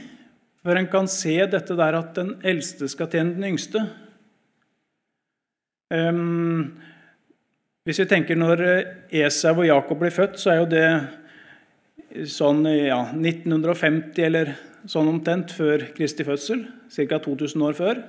før 0.61 0.76
en 0.76 0.90
kan 0.93 1.09
se 1.09 1.38
dette 1.49 1.76
der 1.78 1.97
at 1.97 2.11
den 2.19 2.35
eldste 2.45 2.90
skal 2.93 3.09
tjene 3.09 3.38
den 3.38 3.47
yngste. 3.55 3.87
Hvis 7.88 8.02
vi 8.02 8.09
tenker 8.11 8.37
når 8.37 8.64
Esau 9.23 9.55
og 9.62 9.71
Jakob 9.71 10.02
blir 10.02 10.12
født, 10.12 10.37
så 10.37 10.52
er 10.52 10.61
jo 10.61 10.69
det 10.75 10.88
sånn 12.28 12.64
ja, 12.69 13.00
1950 13.14 14.28
eller 14.28 14.52
sånn 14.88 15.09
omtrent 15.11 15.52
før 15.57 15.88
Kristi 15.97 16.26
fødsel. 16.26 16.67
Ca. 16.93 17.19
2000 17.25 17.64
år 17.64 17.76
før. 17.78 18.00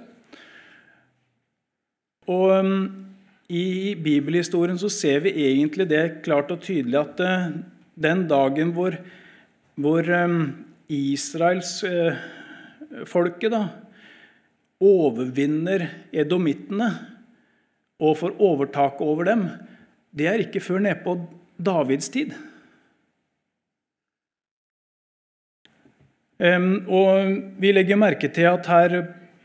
Og 2.29 2.51
um, 2.61 2.73
I 3.49 3.95
bibelhistorien 3.97 4.77
så 4.77 4.91
ser 4.93 5.23
vi 5.25 5.33
egentlig 5.49 5.87
det 5.89 6.21
klart 6.25 6.51
og 6.53 6.61
tydelig 6.65 6.99
at 6.99 7.21
uh, 7.25 7.47
den 7.99 8.25
dagen 8.29 8.73
hvor, 8.75 8.99
hvor 9.79 10.11
um, 10.23 10.41
Israels 10.89 11.79
uh, 11.87 12.13
da, 13.49 13.63
overvinner 14.79 15.87
edomittene 16.13 16.91
og 17.99 18.15
får 18.21 18.37
overtaket 18.39 19.01
over 19.03 19.27
dem, 19.27 19.49
det 20.15 20.29
er 20.29 20.45
ikke 20.45 20.63
før 20.63 20.85
nedpå 20.85 21.17
Davids 21.59 22.07
tid. 22.13 22.31
Um, 26.39 26.85
og 26.87 27.57
Vi 27.59 27.73
legger 27.73 27.99
merke 27.99 28.29
til 28.31 28.47
at 28.47 28.69
her 28.69 29.01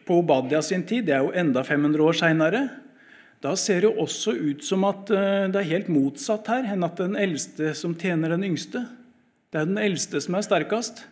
på 0.06 0.20
Obadia 0.20 0.61
sin 0.62 0.84
tid, 0.87 1.06
det 1.08 1.16
er 1.16 1.25
jo 1.25 1.34
enda 1.37 1.62
500 1.64 2.04
år 2.04 2.18
seinere, 2.18 2.62
da 3.44 3.52
ser 3.61 3.82
det 3.82 3.90
jo 3.90 4.04
også 4.06 4.32
ut 4.32 4.62
som 4.64 4.87
at 4.88 5.11
uh, 5.12 5.46
det 5.52 5.61
er 5.61 5.73
helt 5.75 5.90
motsatt 5.92 6.49
her 6.49 6.68
enn 6.73 6.87
at 6.87 6.96
den 6.96 7.16
eldste 7.20 7.75
som 7.76 7.92
tjener 8.00 8.32
den 8.32 8.46
yngste. 8.46 8.87
Det 9.52 9.61
er 9.61 9.68
den 9.68 9.80
eldste 9.80 10.23
som 10.25 10.38
er 10.38 10.46
sterkest. 10.46 11.02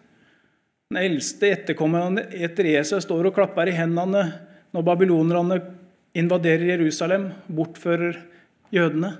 Den 0.89 1.03
eldste 1.03 1.51
etterkommeren 1.53 2.17
etter 2.33 2.71
Esau 2.73 3.03
står 3.05 3.29
og 3.29 3.37
klapper 3.37 3.69
i 3.69 3.77
hendene 3.77 4.25
når 4.73 4.87
babylonerne 4.87 5.61
invaderer 6.17 6.73
Jerusalem, 6.73 7.29
bortfører 7.53 8.17
jødene. 8.73 9.13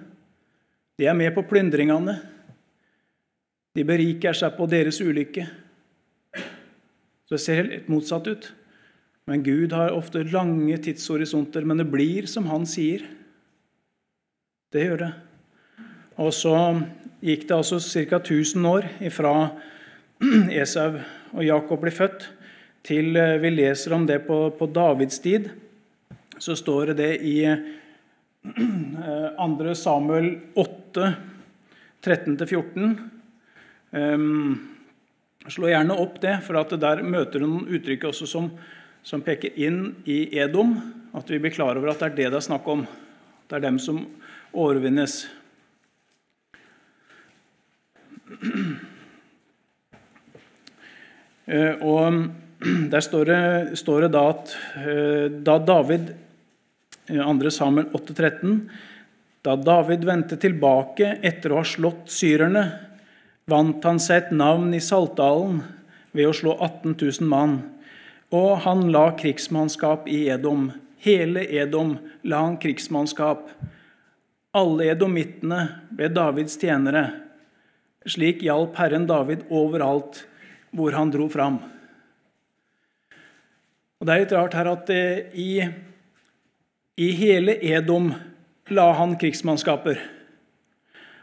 De 0.97 1.09
er 1.09 1.17
med 1.17 1.35
på 1.37 1.45
plyndringene. 1.49 2.17
De 3.77 3.85
beriker 3.89 4.37
seg 4.37 4.57
på 4.57 4.69
deres 4.69 5.01
ulykke. 5.05 5.47
Så 7.29 7.37
det 7.37 7.45
ser 7.45 7.61
helt 7.61 7.93
motsatt 7.93 8.29
ut. 8.29 8.51
Men 9.31 9.43
Gud 9.47 9.73
har 9.73 9.95
ofte 9.95 10.25
lange 10.33 10.77
tidshorisonter, 10.83 11.63
men 11.65 11.79
det 11.79 11.87
blir 11.91 12.27
som 12.31 12.49
han 12.51 12.67
sier. 12.67 13.05
Det 14.73 14.87
gjør 14.89 15.05
det. 15.05 15.13
Og 16.23 16.33
så 16.35 16.57
gikk 17.23 17.47
det 17.49 17.57
altså 17.57 17.79
ca. 17.79 18.19
1000 18.19 18.67
år 18.67 18.89
ifra 19.05 19.35
Esau 20.63 20.99
og 21.33 21.45
Jakob 21.47 21.85
blir 21.85 21.95
født, 21.95 22.27
til 22.83 23.15
eh, 23.17 23.39
vi 23.39 23.53
leser 23.55 23.95
om 23.95 24.07
det 24.09 24.25
på, 24.27 24.39
på 24.59 24.67
Davids 24.75 25.21
tid, 25.23 25.49
så 26.43 26.57
står 26.59 26.97
det 26.99 27.15
i 27.23 27.39
2. 27.47 27.79
Eh, 29.03 29.73
Samuel 29.79 30.29
8, 30.59 31.09
13-14. 32.03 32.95
Um, 33.91 34.55
slå 35.47 35.71
gjerne 35.71 35.95
opp 36.03 36.17
det, 36.23 36.37
for 36.43 36.59
der 36.75 37.03
møter 37.07 37.43
du 37.43 37.47
noen 37.47 37.69
uttrykk 37.71 38.09
også 38.11 38.27
som, 38.31 38.49
som, 39.03 39.23
peker 39.23 39.55
inn 39.59 39.95
i 40.05 40.39
Edom. 40.39 40.75
At 41.13 41.31
vi 41.31 41.39
blir 41.43 41.53
klar 41.53 41.77
over 41.77 41.93
at 41.93 42.01
det 42.01 42.11
er 42.11 42.17
det 42.17 42.31
det 42.33 42.41
er 42.41 42.49
snakk 42.49 42.69
om. 42.73 42.87
Det 43.49 43.59
er 43.59 43.67
dem 43.67 43.79
som 43.83 44.05
overvinnes. 44.53 45.27
Eh, 51.47 51.75
og 51.83 52.31
Der 52.93 53.01
står 53.01 53.25
det, 53.25 53.79
står 53.79 54.05
det 54.05 54.13
da 54.15 54.23
at 54.31 54.55
eh, 54.79 55.27
da 55.43 55.59
David 55.59 56.13
2. 57.09 57.51
Samuel 57.51 57.89
8,13 57.91 58.61
Da 59.43 59.57
David 59.59 60.05
vendte 60.07 60.39
tilbake 60.39 61.17
etter 61.27 61.53
å 61.53 61.59
ha 61.59 61.67
slått 61.67 62.13
syrerne, 62.15 62.63
vant 63.51 63.83
han 63.83 63.99
seg 63.99 64.21
et 64.21 64.35
navn 64.39 64.71
i 64.77 64.81
Saltdalen 64.81 65.59
ved 66.15 66.29
å 66.29 66.37
slå 66.37 66.55
18 66.61 66.95
000 66.95 67.27
mann. 67.27 67.57
Og 68.33 68.63
han 68.65 68.87
la 68.93 69.11
krigsmannskap 69.19 70.07
i 70.09 70.25
Edom. 70.33 70.71
Hele 71.05 71.45
Edom 71.45 71.99
la 72.25 72.45
han 72.47 72.57
krigsmannskap. 72.63 73.45
Alle 74.57 74.89
edomittene 74.93 75.67
ble 75.93 76.09
Davids 76.13 76.57
tjenere. 76.61 77.05
Slik 78.09 78.41
hjalp 78.45 78.79
Herren 78.81 79.05
David 79.09 79.45
overalt 79.53 80.25
hvor 80.73 80.97
han 80.97 81.13
dro 81.13 81.29
fram. 81.29 81.61
Og 84.01 84.09
Det 84.09 84.15
er 84.15 84.25
litt 84.25 84.35
rart 84.35 84.57
her 84.57 84.73
at 84.73 84.89
i, 84.91 85.63
i 86.99 87.09
hele 87.21 87.55
Edom 87.61 88.11
la 88.73 88.89
han 88.97 89.15
krigsmannskaper? 89.21 90.01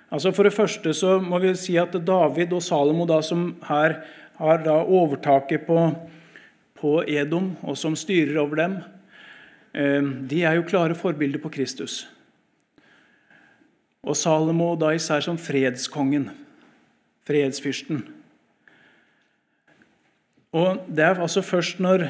Altså 0.10 0.32
For 0.34 0.46
det 0.48 0.56
første 0.56 0.94
så 0.96 1.18
må 1.22 1.42
vi 1.42 1.52
si 1.58 1.76
at 1.82 1.98
David 2.06 2.54
og 2.56 2.64
Salomo, 2.66 3.06
da, 3.10 3.20
som 3.26 3.52
her 3.68 4.00
har 4.40 4.64
da 4.64 4.80
overtaket 4.86 5.66
på, 5.68 5.76
på 6.80 7.00
Edom, 7.08 7.54
og 7.64 7.78
som 7.78 7.96
styrer 7.96 8.38
over 8.40 8.56
dem, 8.56 8.78
eh, 9.74 10.02
de 10.02 10.44
er 10.44 10.56
jo 10.58 10.68
klare 10.68 10.96
forbilder 10.96 11.40
på 11.40 11.52
Kristus. 11.52 12.08
Og 14.04 14.16
Salomo 14.16 14.76
da 14.80 14.94
især 14.96 15.22
som 15.22 15.38
fredskongen, 15.38 16.30
fredsfyrsten. 17.28 18.08
Og 20.54 20.86
Det 20.88 21.04
er 21.04 21.20
altså 21.22 21.42
først 21.42 21.80
når, 21.80 22.08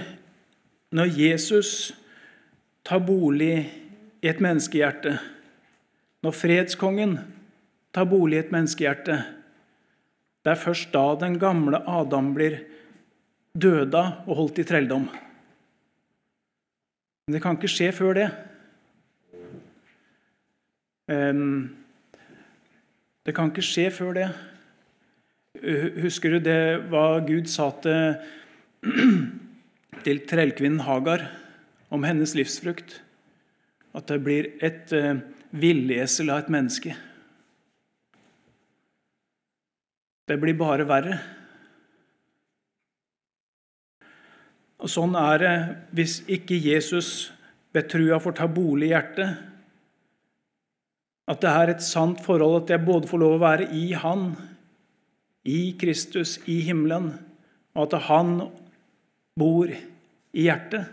når 0.91 1.05
Jesus 1.17 1.91
tar 2.85 2.99
bolig 2.99 3.69
i 4.21 4.27
et 4.27 4.39
menneskehjerte, 4.39 5.19
når 6.23 6.31
fredskongen 6.31 7.19
tar 7.93 8.05
bolig 8.05 8.37
i 8.37 8.39
et 8.39 8.51
menneskehjerte, 8.51 9.23
det 10.45 10.51
er 10.51 10.55
først 10.61 10.93
da 10.93 11.15
den 11.19 11.35
gamle 11.39 11.81
Adam 11.87 12.33
blir 12.33 12.61
døda 13.61 14.03
og 14.25 14.37
holdt 14.43 14.61
i 14.61 14.67
trelldom. 14.67 15.07
Men 17.27 17.35
det 17.35 17.41
kan 17.43 17.57
ikke 17.59 17.69
skje 17.69 17.91
før 17.93 18.15
det. 18.17 18.29
Det 23.25 23.35
kan 23.37 23.51
ikke 23.51 23.65
skje 23.65 23.89
før 23.93 24.15
det. 24.17 24.29
Husker 26.03 26.35
du 26.35 26.39
det 26.45 26.61
hva 26.89 27.19
Gud 27.25 27.49
sa 27.51 27.67
til, 27.83 28.17
til 30.05 30.21
trellkvinnen 30.29 30.85
Hagar 30.85 31.27
om 31.93 32.05
hennes 32.05 32.33
livsfrukt? 32.37 32.99
At 33.97 34.09
det 34.09 34.21
blir 34.25 34.51
et 34.65 34.93
uh, 34.93 35.17
villesel 35.49 36.29
av 36.29 36.43
et 36.43 36.53
menneske. 36.53 36.93
Det 40.29 40.37
blir 40.37 40.57
bare 40.57 40.85
verre. 40.89 41.17
Og 44.79 44.91
Sånn 44.91 45.15
er 45.19 45.41
det 45.43 45.55
hvis 45.97 46.19
ikke 46.31 46.55
Jesus 46.55 47.31
ved 47.75 47.89
trua 47.91 48.19
får 48.23 48.37
ta 48.39 48.47
bolig 48.49 48.89
i 48.89 48.93
hjertet. 48.93 49.45
At 51.29 51.41
det 51.43 51.49
er 51.51 51.73
et 51.73 51.83
sant 51.85 52.21
forhold, 52.25 52.63
at 52.63 52.71
jeg 52.73 52.85
både 52.87 53.09
får 53.09 53.21
lov 53.21 53.35
å 53.37 53.43
være 53.43 53.67
i 53.75 53.91
Han, 54.01 54.31
i 55.45 55.75
Kristus, 55.79 56.39
i 56.49 56.59
himmelen, 56.65 57.11
og 57.75 57.85
at 57.85 58.07
Han 58.07 58.31
bor 59.37 59.69
i 59.69 60.47
hjertet. 60.47 60.87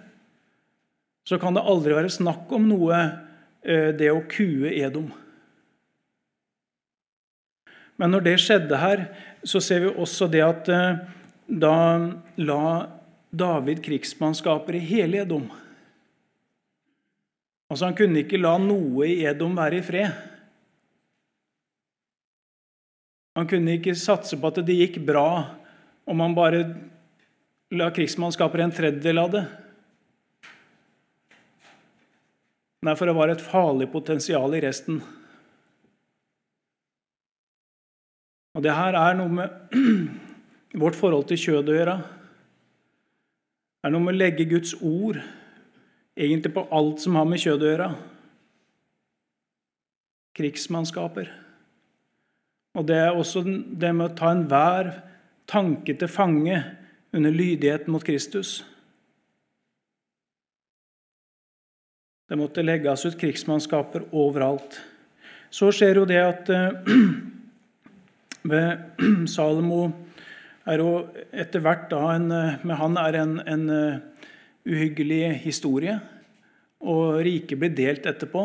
Så 1.26 1.40
kan 1.42 1.56
det 1.56 1.64
aldri 1.66 1.96
være 1.96 2.12
snakk 2.12 2.52
om 2.54 2.68
noe, 2.68 2.98
eh, 3.62 3.90
det 3.96 4.12
å 4.12 4.26
kue 4.30 4.70
Edom. 4.70 5.08
Men 7.96 8.12
når 8.12 8.26
det 8.26 8.36
skjedde 8.44 8.78
her, 8.78 9.06
så 9.42 9.60
ser 9.64 9.80
vi 9.86 9.94
også 9.94 10.28
det 10.30 10.44
at 10.44 10.68
eh, 10.68 11.00
da 11.48 11.76
la 12.36 12.62
David 13.36 13.82
krigsmannskaper 13.84 14.78
i 14.78 14.82
hele 14.82 15.22
Edom. 15.24 15.46
Altså 17.70 17.88
Han 17.88 17.96
kunne 17.98 18.22
ikke 18.22 18.40
la 18.40 18.54
noe 18.62 19.08
i 19.10 19.22
Edom 19.26 19.56
være 19.58 19.80
i 19.80 19.84
fred. 19.84 20.24
Han 23.36 23.48
kunne 23.50 23.76
ikke 23.76 23.96
satse 23.98 24.38
på 24.40 24.48
at 24.48 24.62
det 24.64 24.78
gikk 24.78 25.00
bra 25.04 25.28
om 26.08 26.22
han 26.22 26.36
bare 26.36 26.62
la 27.76 27.90
krigsmannskaper 27.92 28.62
en 28.64 28.72
tredjedel 28.72 29.20
av 29.20 29.32
det. 29.34 29.44
Nei, 32.86 32.94
for 32.94 33.10
det 33.10 33.16
var 33.18 33.32
et 33.32 33.42
farlig 33.42 33.90
potensial 33.92 34.54
i 34.54 34.62
resten. 34.62 35.00
Og 38.56 38.64
det 38.64 38.72
her 38.72 38.96
er 38.96 39.18
noe 39.18 39.32
med 39.42 39.74
vårt 40.82 40.96
forhold 40.96 41.26
til 41.28 41.42
kjødet 41.42 41.74
å 41.74 41.76
gjøre. 41.76 41.96
Er 43.86 43.92
noe 43.94 44.02
med 44.02 44.16
å 44.16 44.18
legge 44.18 44.48
Guds 44.50 44.72
ord 44.82 45.20
egentlig 46.18 46.50
på 46.56 46.64
alt 46.74 46.98
som 47.04 47.14
har 47.14 47.26
med 47.30 47.38
kjødet 47.38 47.62
å 47.62 47.68
gjøre. 47.70 47.90
Krigsmannskaper. 50.34 51.28
Og 52.74 52.88
det 52.88 52.96
er 52.98 53.14
også 53.14 53.44
det 53.46 53.92
med 53.94 54.08
å 54.08 54.16
ta 54.18 54.32
enhver 54.34 54.90
tanke 55.46 55.94
til 55.94 56.10
fange 56.10 56.58
under 57.14 57.30
lydigheten 57.30 57.94
mot 57.94 58.02
Kristus. 58.02 58.58
Det 62.26 62.40
måtte 62.40 62.66
legges 62.66 63.06
ut 63.06 63.20
krigsmannskaper 63.20 64.08
overalt. 64.10 64.80
Så 65.54 65.70
skjer 65.70 66.02
jo 66.02 66.08
det 66.10 66.18
at 66.24 66.50
eh, 66.50 66.90
ved 68.50 69.30
Salomo 69.30 69.84
er 70.66 70.82
jo 70.82 70.90
etter 71.30 71.62
hvert 71.62 71.88
da 71.92 72.02
en, 72.16 72.28
med 72.28 72.76
han 72.80 72.98
er 73.00 73.20
en, 73.22 73.34
en 73.46 73.64
uh, 73.70 73.98
uhyggelig 74.66 75.38
historie. 75.44 75.94
Og 76.86 77.20
riket 77.24 77.58
blir 77.60 77.74
delt 77.76 78.06
etterpå. 78.08 78.44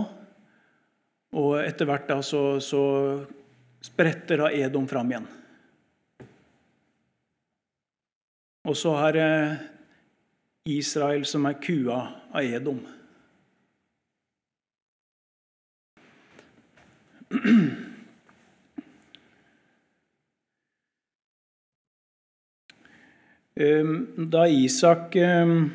Og 1.41 1.53
etter 1.63 1.87
hvert 1.89 2.09
da 2.09 2.21
så, 2.25 2.59
så 2.63 2.83
spretter 3.81 4.37
da 4.43 4.51
Edom 4.53 4.87
fram 4.89 5.11
igjen. 5.11 5.27
Og 8.69 8.77
så 8.77 8.93
er 9.07 9.11
det 9.17 9.57
Israel 10.69 11.25
som 11.25 11.45
er 11.49 11.57
kua 11.63 12.01
av 12.29 12.45
Edom. 12.45 12.81
da 24.31 24.47
Isak 24.47 25.15
ehm, 25.15 25.69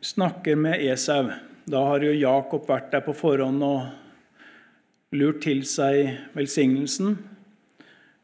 snakker 0.00 0.56
med 0.56 0.80
Esau, 0.80 1.30
da 1.64 1.82
har 1.86 2.04
jo 2.04 2.12
Jakob 2.16 2.66
vært 2.68 2.92
der 2.94 3.04
på 3.04 3.14
forhånd 3.16 3.62
og 3.66 5.12
lurt 5.12 5.42
til 5.44 5.62
seg 5.68 6.32
velsignelsen. 6.36 7.18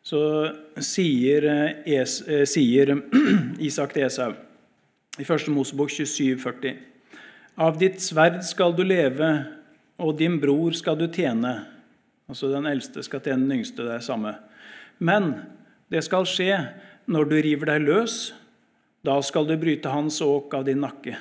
Så 0.02 0.20
sier, 0.80 1.44
eh, 1.44 1.98
es, 2.00 2.22
eh, 2.28 2.46
sier 2.48 2.94
Isak 3.68 3.92
til 3.94 4.06
Esau 4.06 4.32
i 5.18 5.26
1. 5.26 5.48
Mosebok 5.52 5.90
27, 5.90 6.38
40. 6.40 6.76
Av 7.58 7.78
ditt 7.78 8.00
sverd 8.00 8.40
skal 8.46 8.72
du 8.72 8.84
leve, 8.86 9.28
og 9.98 10.16
din 10.18 10.38
bror 10.40 10.72
skal 10.78 10.96
du 10.96 11.08
tjene. 11.10 11.66
Altså 12.30 12.52
Den 12.52 12.66
eldste 12.70 13.02
skal 13.02 13.20
tjene 13.20 13.48
den 13.48 13.58
yngste. 13.58 13.82
Det 13.82 13.96
er 13.98 14.04
samme. 14.04 14.36
Men 14.98 15.34
det 15.90 16.04
skal 16.06 16.26
skje 16.28 16.54
når 17.08 17.28
du 17.28 17.36
river 17.40 17.70
deg 17.72 17.86
løs, 17.86 18.16
da 19.04 19.16
skal 19.24 19.46
du 19.48 19.56
bryte 19.60 19.90
hans 19.92 20.20
åk 20.24 20.54
av 20.58 20.66
din 20.66 20.82
nakke. 20.84 21.14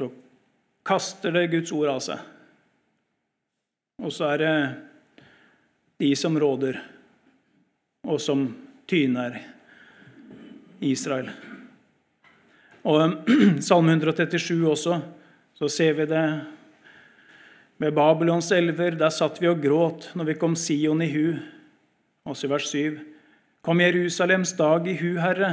Så 0.00 0.08
kaster 0.86 1.34
det 1.36 1.50
Guds 1.52 1.72
ord 1.76 1.92
av 1.92 2.00
seg. 2.02 2.24
Og 4.02 4.10
så 4.10 4.32
er 4.32 4.42
det 4.42 4.54
de 6.02 6.10
som 6.18 6.34
råder, 6.40 6.80
og 8.02 8.18
som 8.18 8.48
tyner 8.90 9.38
Israel. 10.82 11.30
Og 12.82 13.28
Salme 13.68 13.94
137 13.94 14.56
også, 14.66 14.98
så 15.54 15.70
ser 15.70 15.94
vi 16.00 16.08
det 16.10 16.24
med 17.78 17.94
Babylons 17.94 18.50
elver. 18.52 18.96
Der 18.98 19.14
satt 19.14 19.38
vi 19.38 19.50
og 19.52 19.62
gråt 19.62 20.10
når 20.18 20.32
vi 20.32 20.38
kom 20.40 20.58
Sion 20.58 21.04
i 21.04 21.10
hu. 21.12 21.26
Også 22.28 22.46
i 22.46 22.50
vers 22.52 22.68
7. 22.70 23.00
Kom 23.62 23.80
Jerusalems 23.82 24.54
dag 24.58 24.86
i 24.86 24.94
hu, 24.98 25.16
Herre, 25.22 25.52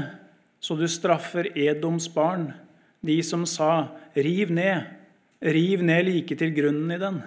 så 0.61 0.75
du 0.77 0.85
straffer 0.89 1.49
Edoms 1.57 2.09
barn, 2.13 2.51
de 3.05 3.17
som 3.23 3.45
sa, 3.47 3.89
riv 4.17 4.51
ned, 4.53 4.87
riv 5.41 5.83
ned 5.85 6.07
like 6.09 6.35
til 6.35 6.53
grunnen 6.55 6.91
i 6.91 6.99
den. 7.01 7.19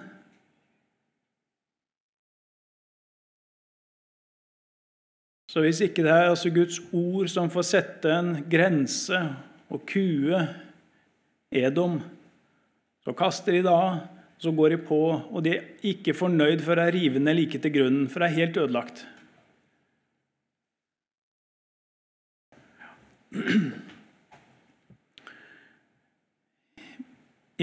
Så 5.53 5.61
hvis 5.61 5.83
ikke 5.85 6.01
det 6.05 6.09
er 6.09 6.31
altså 6.31 6.49
Guds 6.49 6.79
ord 6.97 7.29
som 7.29 7.49
får 7.53 7.65
sette 7.67 8.09
en 8.09 8.35
grense 8.49 9.19
og 9.69 9.83
kue 9.85 10.39
Edom, 11.53 11.99
så 13.05 13.13
kaster 13.13 13.59
de 13.59 13.69
av, 13.69 13.99
så 14.41 14.51
går 14.51 14.73
de 14.73 14.79
på, 14.87 15.01
og 15.13 15.43
de 15.45 15.53
er 15.53 15.67
ikke 15.85 16.15
fornøyd 16.17 16.63
for 16.65 16.81
å 16.81 16.87
rive 16.91 17.21
ned 17.21 17.37
like 17.37 17.61
til 17.61 17.73
grunnen, 17.75 18.07
for 18.09 18.23
det 18.23 18.31
er 18.31 18.39
helt 18.39 18.57
ødelagt. 18.63 19.03
I 23.33 23.71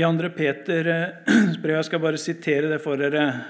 2. 0.02 0.30
Peter 0.36 0.86
eh, 0.86 1.08
brev 1.62 1.76
Jeg 1.76 1.84
skal 1.86 2.00
bare 2.02 2.18
sitere 2.18 2.70
det 2.72 2.80
for 2.82 2.98
dere. 2.98 3.44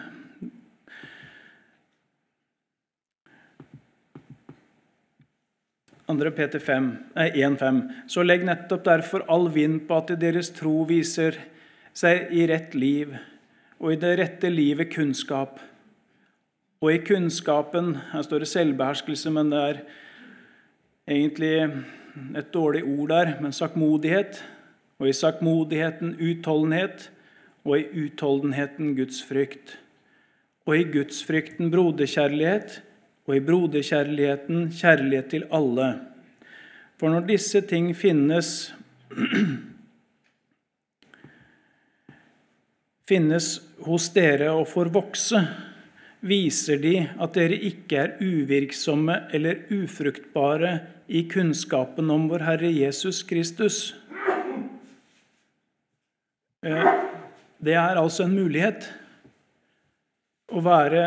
Andre 6.11 6.31
Peter 6.35 6.61
1,5. 6.61 7.81
Så 8.11 8.25
legg 8.27 8.45
nettopp 8.45 8.85
derfor 8.85 9.25
all 9.31 9.49
vind 9.55 9.87
på 9.89 9.97
at 10.03 10.13
deres 10.21 10.51
tro 10.53 10.83
viser 10.89 11.39
seg 11.97 12.35
i 12.37 12.45
rett 12.51 12.75
liv, 12.77 13.15
og 13.81 13.95
i 13.95 14.01
det 14.03 14.19
rette 14.21 14.51
livet 14.53 14.93
kunnskap. 14.93 15.57
Og 16.85 16.93
i 16.93 17.01
kunnskapen 17.05 17.95
Her 18.13 18.23
står 18.27 18.45
det 18.45 18.53
selvbeherskelse, 18.53 19.33
men 19.33 19.55
det 19.55 19.65
er 19.71 19.83
egentlig 21.09 21.57
et 22.37 22.53
dårlig 22.55 22.85
ord 22.85 23.09
der, 23.13 23.35
men 23.41 23.53
sakmodighet. 23.53 24.43
Og 25.01 25.09
i 25.09 25.17
sakmodigheten 25.17 26.17
utholdenhet, 26.21 27.11
og 27.65 27.79
i 27.79 28.05
utholdenheten 28.05 28.97
Guds 28.97 29.23
frykt. 29.25 29.79
Og 30.69 30.79
i 30.79 30.85
gudsfrykten 30.93 31.71
broderkjærlighet, 31.73 32.83
og 33.27 33.37
i 33.37 33.41
broderkjærligheten 33.45 34.71
kjærlighet 34.75 35.31
til 35.33 35.45
alle. 35.53 35.89
For 37.01 37.09
når 37.09 37.21
disse 37.31 37.61
ting 37.65 37.97
finnes 37.97 38.75
finnes 43.11 43.47
hos 43.87 44.11
dere 44.15 44.53
og 44.55 44.69
får 44.71 44.93
vokse, 44.95 45.41
viser 46.21 46.79
de 46.83 46.95
at 47.09 47.35
dere 47.35 47.57
ikke 47.71 47.97
er 47.97 48.17
uvirksomme 48.21 49.17
eller 49.35 49.65
ufruktbare 49.73 50.73
i 51.11 51.25
kunnskapen 51.29 52.11
om 52.11 52.29
vår 52.31 52.45
Herre 52.47 52.69
Jesus 52.71 53.25
Kristus. 53.27 53.95
Det 57.59 57.75
er 57.75 57.99
altså 57.99 58.29
en 58.29 58.37
mulighet 58.39 58.87
å 60.55 60.63
være 60.63 61.03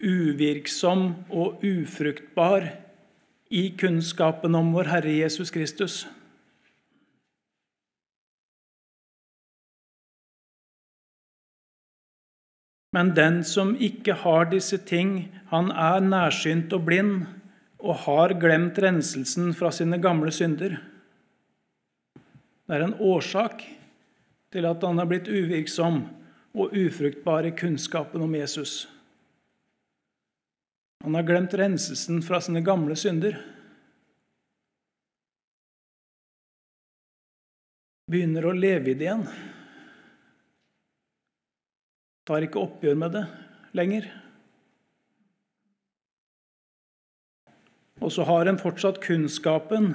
uvirksom 0.00 1.04
og 1.28 1.60
ufruktbar 1.60 2.70
i 3.52 3.68
kunnskapen 3.76 4.56
om 4.56 4.72
vår 4.72 4.88
Herre 4.94 5.12
Jesus 5.12 5.52
Kristus. 5.52 6.00
Men 12.96 13.12
den 13.12 13.42
som 13.44 13.76
ikke 13.76 14.22
har 14.24 14.48
disse 14.48 14.80
ting, 14.88 15.34
han 15.52 15.68
er 15.68 16.00
nærsynt 16.00 16.72
og 16.72 16.86
blind 16.88 17.26
og 17.84 18.00
har 18.06 18.34
glemt 18.40 18.78
renselsen 18.80 19.52
fra 19.56 19.70
sine 19.74 19.98
gamle 20.00 20.32
synder. 20.32 20.78
Det 22.64 22.76
er 22.76 22.86
en 22.86 22.96
årsak 22.96 23.60
til 24.54 24.68
at 24.68 24.84
han 24.86 25.02
er 25.02 25.08
blitt 25.10 25.28
uvirksom 25.28 26.00
og 26.54 26.72
ufruktbar 26.72 27.44
i 27.44 27.52
kunnskapen 27.56 28.24
om 28.24 28.36
Jesus. 28.38 28.86
Han 31.04 31.18
har 31.18 31.26
glemt 31.28 31.52
renselsen 31.60 32.22
fra 32.24 32.40
sine 32.40 32.64
gamle 32.64 32.96
synder. 32.96 33.36
Begynner 38.08 38.48
å 38.48 38.56
leve 38.56 38.94
i 38.94 38.96
det 38.96 39.10
igjen 39.10 39.28
tar 42.24 42.44
ikke 42.44 42.62
oppgjør 42.62 42.96
med 42.98 43.16
det 43.18 43.24
lenger. 43.76 44.08
Og 48.04 48.12
så 48.12 48.26
har 48.28 48.44
en 48.44 48.60
fortsatt 48.60 49.00
kunnskapen 49.00 49.94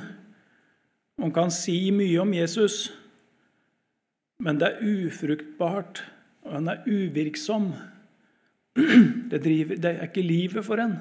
og 1.20 1.34
kan 1.36 1.52
si 1.54 1.92
mye 1.94 2.18
om 2.24 2.32
Jesus, 2.34 2.88
men 4.42 4.58
det 4.58 4.70
er 4.70 4.82
ufruktbart, 4.88 6.02
og 6.48 6.56
han 6.56 6.72
er 6.72 6.86
uvirksom. 6.88 7.74
Det, 9.30 9.42
driver, 9.44 9.76
det 9.78 9.92
er 9.92 10.08
ikke 10.08 10.24
livet 10.26 10.66
for 10.66 10.82
en, 10.82 10.96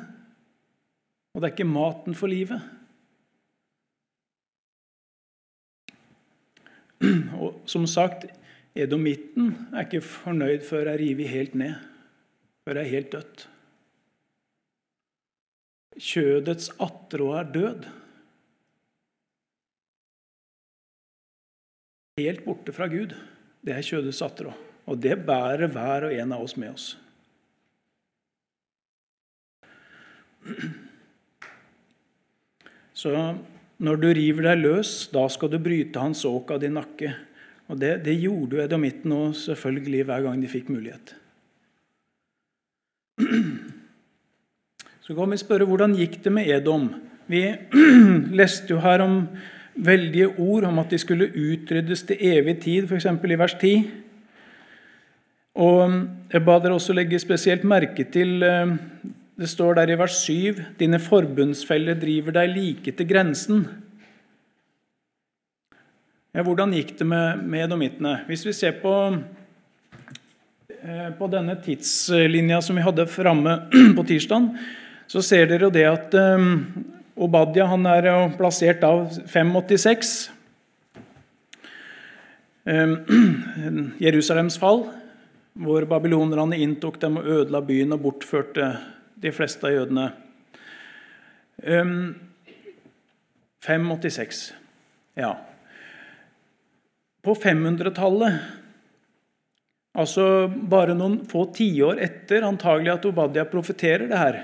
og 1.33 1.41
det 1.41 1.49
er 1.49 1.55
ikke 1.55 1.71
maten 1.71 2.17
for 2.19 2.29
livet. 2.29 2.61
Og 7.39 7.63
som 7.71 7.87
sagt, 7.87 8.27
Edomitten 8.79 9.55
er 9.73 9.87
ikke 9.87 10.05
fornøyd 10.05 10.67
før 10.67 10.91
jeg 10.93 11.01
river 11.01 11.31
helt 11.31 11.55
ned, 11.59 11.79
før 12.67 12.79
jeg 12.79 12.85
er 12.85 12.97
helt 12.99 13.13
dødt. 13.15 13.49
Kjødets 15.99 16.71
attrå 16.79 17.33
er 17.39 17.51
død. 17.55 17.89
Helt 22.19 22.45
borte 22.47 22.75
fra 22.75 22.87
Gud. 22.91 23.15
Det 23.63 23.75
er 23.75 23.87
kjødets 23.87 24.23
attrå. 24.23 24.55
Og 24.89 24.99
det 25.03 25.19
bærer 25.27 25.71
hver 25.71 26.09
og 26.09 26.15
en 26.15 26.35
av 26.35 26.47
oss 26.47 26.57
med 26.59 26.73
oss. 26.73 26.89
Så 32.95 33.13
når 33.79 34.01
du 34.01 34.09
river 34.17 34.49
deg 34.49 34.63
løs, 34.63 34.93
da 35.13 35.27
skal 35.31 35.53
du 35.53 35.59
bryte 35.63 36.03
hans 36.03 36.25
åk 36.27 36.55
av 36.55 36.63
din 36.63 36.79
nakke. 36.79 37.13
Og 37.69 37.79
det, 37.79 37.99
det 38.07 38.17
gjorde 38.17 38.57
jo 38.57 38.65
edomitten 38.65 39.13
òg, 39.13 39.35
selvfølgelig, 39.37 40.07
hver 40.09 40.25
gang 40.25 40.41
de 40.43 40.51
fikk 40.51 40.71
mulighet. 40.73 41.18
Så 45.09 45.15
kan 45.17 45.31
vi 45.33 45.39
spørre 45.41 45.65
hvordan 45.65 45.95
gikk 45.97 46.19
det 46.21 46.29
med 46.37 46.51
Edom. 46.53 46.83
Vi 47.33 47.41
leste 48.41 48.75
jo 48.75 48.81
her 48.85 49.01
om 49.01 49.23
veldige 49.73 50.27
ord 50.37 50.67
om 50.69 50.81
at 50.83 50.91
de 50.93 50.99
skulle 51.01 51.31
utryddes 51.33 52.03
til 52.11 52.19
evig 52.21 52.59
tid, 52.61 52.85
f.eks. 52.85 53.07
i 53.09 53.39
vers 53.41 53.55
10. 53.55 53.71
Og 55.65 55.95
Jeg 56.29 56.45
ba 56.45 56.59
dere 56.61 56.77
også 56.77 56.93
legge 56.93 57.19
spesielt 57.23 57.65
merke 57.65 58.05
til 58.05 58.43
eh, 58.45 58.75
Det 59.41 59.49
står 59.49 59.79
der 59.79 59.95
i 59.95 59.97
vers 59.99 60.19
7.: 60.29 60.61
Dine 60.79 61.01
forbundsfeller 61.01 61.97
driver 61.97 62.35
deg 62.43 62.53
like 62.53 62.93
til 62.93 63.09
grensen. 63.09 63.63
Ja, 66.35 66.43
hvordan 66.43 66.75
gikk 66.77 66.99
det 66.99 67.07
med, 67.07 67.47
med 67.49 67.65
edomittene? 67.65 68.27
Hvis 68.27 68.45
vi 68.45 68.53
ser 68.53 68.77
på, 68.83 68.93
eh, 70.83 71.09
på 71.19 71.31
denne 71.33 71.57
tidslinja 71.65 72.61
som 72.61 72.77
vi 72.77 72.85
hadde 72.85 73.07
framme 73.07 73.57
på 73.97 74.05
tirsdag, 74.05 74.53
så 75.09 75.23
ser 75.25 75.49
dere 75.49 75.69
jo 75.69 75.73
det 75.73 75.87
at 75.89 76.15
um, 76.21 76.49
Obadia 77.19 77.67
han 77.71 77.87
er 77.89 78.07
plassert 78.39 78.85
av 78.87 79.09
586. 79.27 80.13
Um, 82.69 82.95
Jerusalems 84.05 84.59
fall, 84.61 84.85
hvor 85.59 85.87
babylonerne 85.89 86.61
inntok 86.61 87.01
dem 87.03 87.17
og 87.19 87.27
ødela 87.39 87.63
byen 87.65 87.97
og 87.97 88.05
bortførte 88.05 88.69
de 89.19 89.33
fleste 89.35 89.67
av 89.67 89.75
jødene. 89.75 90.07
Um, 91.65 92.15
586. 93.65 94.45
Ja. 95.19 95.33
På 97.25 97.35
500-tallet, 97.35 98.37
altså 99.99 100.47
bare 100.47 100.95
noen 100.95 101.25
få 101.29 101.49
tiår 101.57 101.99
etter 102.05 102.47
antagelig 102.47 102.95
at 102.95 103.09
Obadia 103.11 103.49
profeterer 103.51 104.07
det 104.07 104.21
her, 104.21 104.39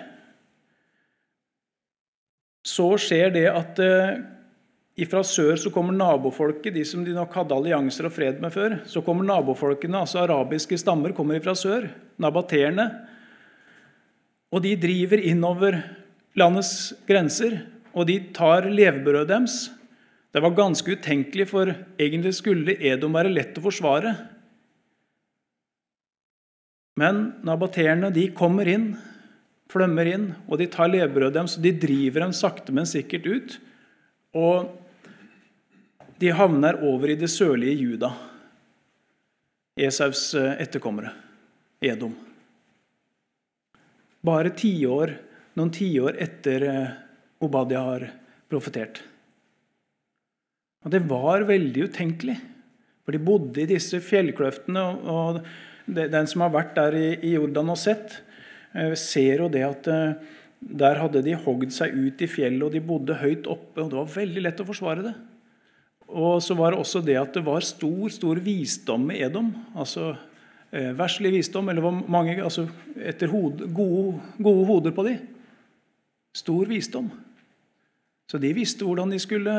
så 2.64 2.87
skjer 3.00 3.33
det 3.35 3.44
at 3.50 3.81
eh, 3.83 4.22
fra 5.11 5.24
sør 5.27 5.59
så 5.61 5.72
kommer 5.74 5.96
nabofolket, 5.96 6.72
de 6.74 6.85
som 6.87 7.05
de 7.05 7.12
nok 7.16 7.35
hadde 7.37 7.57
allianser 7.57 8.09
og 8.09 8.14
fred 8.14 8.40
med 8.42 8.55
før. 8.55 8.79
Så 8.88 9.03
kommer 9.05 9.27
nabofolkene, 9.29 10.00
altså 10.00 10.22
arabiske 10.22 10.79
stammer, 10.81 11.12
kommer 11.16 11.42
fra 11.44 11.57
sør. 11.59 11.90
Nabateerne. 12.22 12.88
Og 14.55 14.62
de 14.64 14.77
driver 14.79 15.20
innover 15.20 15.81
landets 16.38 16.94
grenser, 17.09 17.61
og 17.94 18.07
de 18.09 18.20
tar 18.35 18.70
levebrødet 18.70 19.31
deres. 19.31 19.59
Det 20.35 20.42
var 20.42 20.55
ganske 20.57 20.96
utenkelig, 20.96 21.46
for 21.50 21.74
egentlig 22.00 22.33
skulle 22.38 22.79
Edom 22.83 23.14
være 23.14 23.35
lett 23.35 23.59
å 23.59 23.66
forsvare. 23.66 24.14
Men 26.98 27.27
nabateerne 27.46 28.11
de 28.14 28.29
kommer 28.35 28.70
inn, 28.70 28.92
flømmer 29.72 30.09
inn, 30.11 30.27
og 30.48 30.61
de 30.61 30.68
tar 30.70 30.90
levebrødet 30.92 31.37
deres. 31.38 31.57
De 31.61 31.72
driver 31.81 32.27
dem 32.27 32.35
sakte, 32.37 32.74
men 32.74 32.88
sikkert 32.88 33.27
ut. 33.27 33.57
Og 34.37 34.72
de 36.20 36.33
havner 36.35 36.79
over 36.87 37.12
i 37.12 37.18
det 37.18 37.31
sørlige 37.33 37.79
Juda. 37.81 38.12
Esaus 39.74 40.29
eh, 40.38 40.55
etterkommere, 40.62 41.11
Edom. 41.83 42.14
Bare 44.24 44.53
tiår, 44.57 45.16
noen 45.59 45.72
tiår 45.74 46.20
etter 46.22 46.68
eh, 46.68 46.94
Obadia 47.44 47.83
har 47.83 48.07
profetert. 48.48 49.03
Og 50.85 50.92
det 50.92 51.03
var 51.11 51.46
veldig 51.48 51.88
utenkelig. 51.90 52.37
For 53.05 53.12
de 53.12 53.20
bodde 53.20 53.64
i 53.64 53.68
disse 53.68 53.98
fjellkløftene. 54.00 54.85
og 55.11 55.42
Den 55.87 56.29
som 56.31 56.44
har 56.44 56.55
vært 56.55 56.77
der 56.79 56.96
i 57.00 57.35
Jordan 57.35 57.72
og 57.74 57.81
sett, 57.81 58.20
ser 58.99 59.45
jo 59.45 59.51
det 59.53 59.63
at 59.67 59.89
eh, 59.91 60.33
der 60.65 60.99
hadde 60.99 61.23
de 61.25 61.37
hogd 61.37 61.73
seg 61.75 61.95
ut 61.95 62.23
i 62.25 62.29
fjellet, 62.31 62.63
og 62.65 62.73
de 62.73 62.83
bodde 62.85 63.19
høyt 63.21 63.49
oppe. 63.51 63.83
og 63.83 63.91
Det 63.93 63.99
var 64.01 64.13
veldig 64.15 64.45
lett 64.47 64.63
å 64.63 64.69
forsvare 64.69 65.05
det. 65.05 65.15
Og 66.15 66.41
så 66.45 66.57
var 66.57 66.73
det 66.73 66.81
også 66.81 67.03
det 67.05 67.17
at 67.21 67.37
det 67.37 67.45
var 67.47 67.65
stor 67.65 68.13
stor 68.13 68.41
visdom 68.45 69.07
med 69.09 69.23
Edom. 69.25 69.53
altså 69.75 70.15
eh, 70.71 70.93
Verslig 70.97 71.33
visdom, 71.35 71.69
eller 71.69 71.85
var 71.85 72.03
mange, 72.09 72.37
altså 72.43 72.67
etter 72.97 73.33
hode, 73.33 73.69
gode, 73.73 74.19
gode 74.39 74.67
hoder 74.69 74.97
på 74.97 75.07
de. 75.09 75.17
Stor 76.35 76.69
visdom. 76.71 77.11
Så 78.31 78.41
de 78.41 78.53
visste 78.57 78.87
hvordan 78.87 79.13
de 79.13 79.21
skulle 79.21 79.55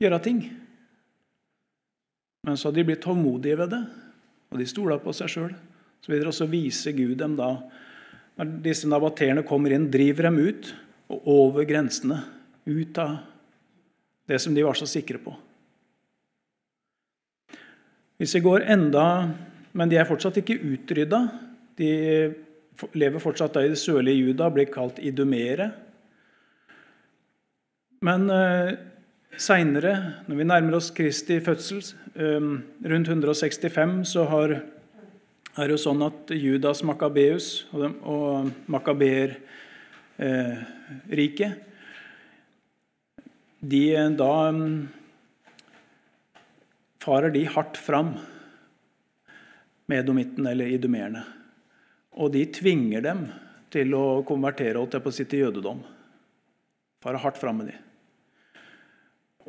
gjøre 0.00 0.22
ting. 0.22 0.44
Men 2.44 2.56
så 2.56 2.68
hadde 2.68 2.82
de 2.82 2.88
blitt 2.90 3.02
tålmodige 3.04 3.58
ved 3.58 3.70
det, 3.72 3.84
Og 4.52 4.60
de 4.60 4.66
stola 4.70 4.98
på 5.02 5.12
seg 5.12 5.28
sjøl. 5.28 5.54
videre 6.06 6.28
også 6.28 6.46
viser 6.46 6.92
Gud 6.92 7.16
dem 7.18 7.34
da 7.36 7.56
Når 8.34 8.56
disse 8.64 8.88
nabateerne 8.90 9.44
kommer 9.46 9.74
inn, 9.74 9.90
driver 9.92 10.28
dem 10.28 10.40
ut 10.42 10.72
og 11.12 11.28
over 11.30 11.66
grensene. 11.68 12.22
Ut 12.66 12.98
av 12.98 13.18
det 14.26 14.40
som 14.40 14.54
de 14.56 14.64
var 14.64 14.78
så 14.78 14.88
sikre 14.88 15.20
på. 15.22 15.34
Hvis 18.18 18.34
vi 18.38 18.44
går 18.44 18.68
enda 18.70 19.06
Men 19.74 19.90
de 19.90 19.96
er 19.98 20.06
fortsatt 20.06 20.36
ikke 20.38 20.54
utrydda. 20.62 21.18
De 21.74 21.88
lever 22.94 23.18
fortsatt 23.18 23.56
i 23.58 23.72
det 23.72 23.78
sørlige 23.80 24.20
Juda, 24.28 24.46
blir 24.54 24.68
kalt 24.70 25.00
idumere. 25.02 25.72
Men 28.06 28.28
eh, 28.30 28.76
seinere, 29.34 29.94
når 30.28 30.38
vi 30.38 30.46
nærmer 30.46 30.78
oss 30.78 30.92
Kristi 30.94 31.40
fødsel, 31.42 31.82
eh, 32.14 32.48
rundt 32.92 33.10
165, 33.10 34.04
så 34.12 34.28
har, 34.30 34.60
er 35.62 35.70
jo 35.70 35.76
sånn 35.78 36.02
at 36.02 36.30
Judas 36.34 36.82
Makabeus 36.86 37.66
og, 37.74 37.84
og 38.02 38.50
Makaber-riket 38.74 41.50
eh, 41.50 41.58
de, 43.64 43.84
Da 44.18 44.34
farer 47.04 47.30
de 47.32 47.44
hardt 47.54 47.76
fram 47.80 48.10
med 49.86 50.00
edomitten 50.00 50.46
eller 50.48 50.66
idumerene. 50.74 51.22
Og 52.18 52.32
de 52.34 52.44
tvinger 52.54 53.00
dem 53.04 53.26
til 53.74 53.94
å 53.98 54.22
konvertere 54.26 54.78
holdt 54.78 54.94
jeg 54.96 55.04
på 55.04 55.12
å 55.12 55.16
si, 55.16 55.24
til 55.28 55.44
jødedom. 55.46 55.80
Farer 57.04 57.22
hardt 57.22 57.40
fram 57.40 57.56
med 57.60 57.66
dem. 57.72 57.80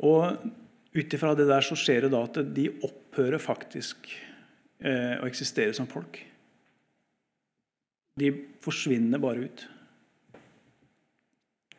Og 0.04 0.20
ut 0.96 1.14
ifra 1.16 1.32
det 1.36 1.46
der 1.48 1.64
så 1.64 1.76
skjer 1.78 2.00
det 2.04 2.12
da 2.12 2.20
at 2.26 2.36
de 2.56 2.66
opphører 2.84 3.40
faktisk 3.40 4.10
eh, 4.80 5.16
å 5.20 5.28
eksistere 5.28 5.74
som 5.76 5.88
folk. 5.90 6.18
De 8.16 8.32
forsvinner 8.64 9.20
bare 9.20 9.46
ut. 9.46 9.64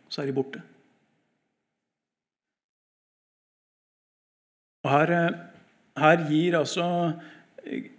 Så 0.07 0.21
er 0.21 0.29
de 0.29 0.37
borte. 0.37 0.61
Og 4.85 4.91
her, 4.93 5.13
eh, 5.17 5.37
her 5.99 6.25
gir 6.29 6.59
altså 6.61 6.87
eh, 7.65 7.89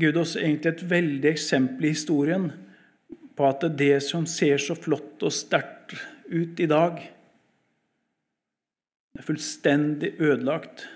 Gud 0.00 0.16
oss 0.16 0.38
egentlig 0.40 0.72
et 0.72 0.86
veldig 0.88 1.28
eksempel 1.28 1.84
i 1.84 1.92
historien 1.92 2.48
på 3.36 3.44
at 3.44 3.66
det 3.76 3.98
som 4.04 4.24
ser 4.28 4.56
så 4.60 4.74
flott 4.74 5.22
og 5.22 5.34
sterkt 5.36 5.92
ut 6.32 6.60
i 6.64 6.68
dag, 6.68 6.96
er 9.12 9.26
fullstendig 9.26 10.14
ødelagt 10.16 10.86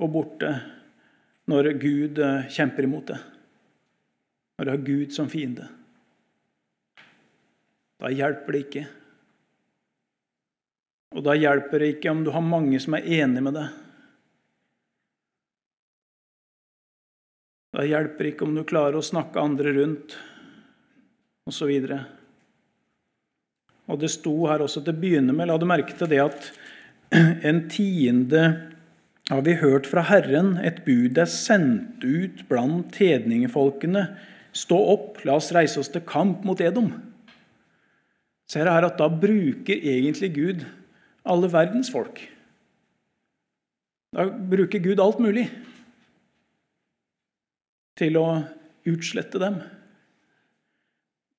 og 0.00 0.10
borte 0.16 0.54
når 1.50 1.70
Gud 1.80 2.18
eh, 2.18 2.50
kjemper 2.50 2.86
imot 2.86 3.08
det. 3.12 3.20
Når 4.56 4.64
det 4.64 4.74
har 4.74 4.84
Gud 4.86 5.14
som 5.14 5.30
fiende. 5.30 5.68
Da 8.00 8.10
hjelper 8.12 8.54
det 8.54 8.62
ikke. 8.66 8.84
Og 11.14 11.22
da 11.26 11.36
hjelper 11.38 11.82
det 11.82 11.94
ikke 11.94 12.10
om 12.10 12.24
du 12.26 12.32
har 12.34 12.44
mange 12.44 12.80
som 12.82 12.96
er 12.98 13.06
enig 13.20 13.42
med 13.44 13.54
deg. 13.56 13.80
Da 17.74 17.86
hjelper 17.86 18.22
det 18.22 18.34
ikke 18.34 18.46
om 18.46 18.54
du 18.54 18.62
klarer 18.66 18.98
å 18.98 19.04
snakke 19.04 19.42
andre 19.42 19.72
rundt, 19.74 20.14
osv. 21.50 21.70
Og 23.84 23.98
det 24.00 24.10
sto 24.14 24.34
her 24.48 24.62
også 24.62 24.82
til 24.84 24.94
å 24.94 25.00
begynne 25.00 25.34
med, 25.34 25.50
la 25.50 25.58
du 25.58 25.66
merke 25.68 25.96
til 25.98 26.10
det 26.10 26.22
at 26.22 26.46
en 27.50 27.64
tiende 27.70 28.44
har 29.30 29.42
vi 29.46 29.56
hørt 29.56 29.86
fra 29.88 30.04
Herren, 30.04 30.58
et 30.60 30.82
bud 30.84 31.16
er 31.16 31.30
sendt 31.30 32.04
ut 32.04 32.42
blant 32.50 32.96
hedningefolkene. 33.00 34.06
Stå 34.54 34.76
opp, 34.92 35.22
la 35.24 35.38
oss 35.40 35.52
reise 35.56 35.80
oss 35.80 35.90
til 35.92 36.04
kamp 36.06 36.44
mot 36.44 36.60
Edom. 36.60 36.90
Ser 38.50 38.68
her 38.68 38.84
at 38.84 38.98
Da 39.00 39.08
bruker 39.08 39.80
egentlig 39.80 40.34
Gud 40.34 40.66
alle 41.24 41.48
verdens 41.48 41.90
folk. 41.90 42.20
Da 44.14 44.28
bruker 44.28 44.82
Gud 44.84 45.00
alt 45.00 45.22
mulig 45.22 45.48
til 47.98 48.18
å 48.20 48.26
utslette 48.86 49.40
dem. 49.40 49.56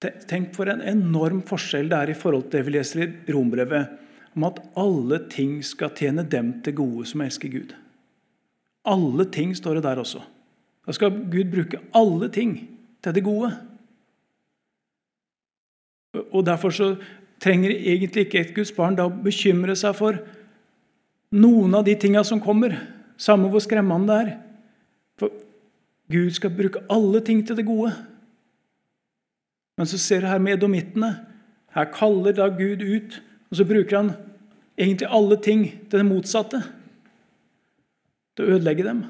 Tenk 0.02 0.52
for 0.58 0.69
en 0.69 0.84
enorm 0.86 1.41
forskjell 1.48 1.88
det 1.91 2.00
er 2.02 2.12
i 2.12 2.17
forhold 2.17 2.50
til 2.50 2.58
det 2.58 2.65
vi 2.67 2.74
leser 2.76 3.04
i 3.06 3.08
Rombrevet, 3.32 3.93
om 4.36 4.43
at 4.48 4.60
alle 4.78 5.19
ting 5.32 5.60
skal 5.63 5.93
tjene 5.95 6.26
dem 6.28 6.58
til 6.63 6.76
gode 6.76 7.06
som 7.08 7.24
elsker 7.24 7.52
Gud. 7.52 7.76
Alle 8.86 9.26
ting 9.32 9.56
står 9.58 9.80
det 9.80 9.86
der 9.88 10.02
også. 10.02 10.21
Da 10.86 10.93
skal 10.93 11.15
Gud 11.32 11.52
bruke 11.52 11.80
alle 11.95 12.30
ting 12.30 12.58
til 13.04 13.15
det 13.15 13.24
gode. 13.24 13.52
Og 16.32 16.45
Derfor 16.45 16.69
så 16.69 16.95
trenger 17.39 17.69
egentlig 17.69 18.26
ikke 18.26 18.39
et 18.39 18.56
Guds 18.56 18.71
barn 18.71 18.95
da 18.95 19.08
bekymre 19.10 19.76
seg 19.76 19.95
for 19.98 20.19
noen 21.36 21.74
av 21.76 21.84
de 21.86 21.95
tinga 22.00 22.24
som 22.24 22.39
kommer, 22.39 22.76
samme 23.17 23.50
hvor 23.52 23.63
skremmende 23.63 24.13
det 24.13 24.19
er. 24.21 24.36
For 25.19 25.34
Gud 26.12 26.32
skal 26.38 26.54
bruke 26.56 26.84
alle 26.91 27.21
ting 27.26 27.43
til 27.48 27.58
det 27.58 27.65
gode. 27.65 27.91
Men 29.78 29.88
så 29.89 29.98
ser 30.00 30.21
du 30.21 30.28
her 30.28 30.39
med 30.39 30.58
edomittene. 30.58 31.12
Her 31.76 31.89
kaller 31.91 32.36
da 32.36 32.48
Gud 32.48 32.84
ut, 32.84 33.17
og 33.56 33.60
så 33.62 33.63
bruker 33.70 33.96
han 33.96 34.10
egentlig 34.76 35.08
alle 35.08 35.38
ting 35.39 35.62
til 35.88 36.02
det 36.02 36.06
motsatte. 36.10 36.60
Til 38.36 38.44
å 38.44 38.58
ødelegge 38.58 38.84
dem. 38.84 39.06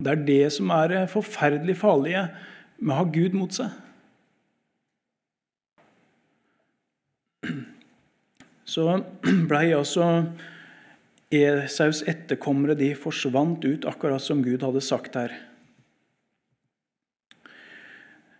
Det 0.00 0.08
er 0.14 0.22
det 0.24 0.52
som 0.56 0.72
er 0.72 0.88
det 0.88 1.02
forferdelig 1.12 1.76
farlige 1.82 2.22
med 2.80 2.94
å 2.94 2.98
ha 3.02 3.04
Gud 3.12 3.36
mot 3.36 3.52
seg. 3.52 3.68
Så 8.72 8.88
blei 9.52 9.76
altså 9.76 10.08
Esaus 11.28 12.00
etterkommere 12.08 12.72
de 12.80 12.94
forsvant 12.96 13.60
ut, 13.68 13.84
akkurat 13.84 14.22
som 14.24 14.40
Gud 14.40 14.64
hadde 14.64 14.80
sagt 14.80 15.20
her. 15.20 15.36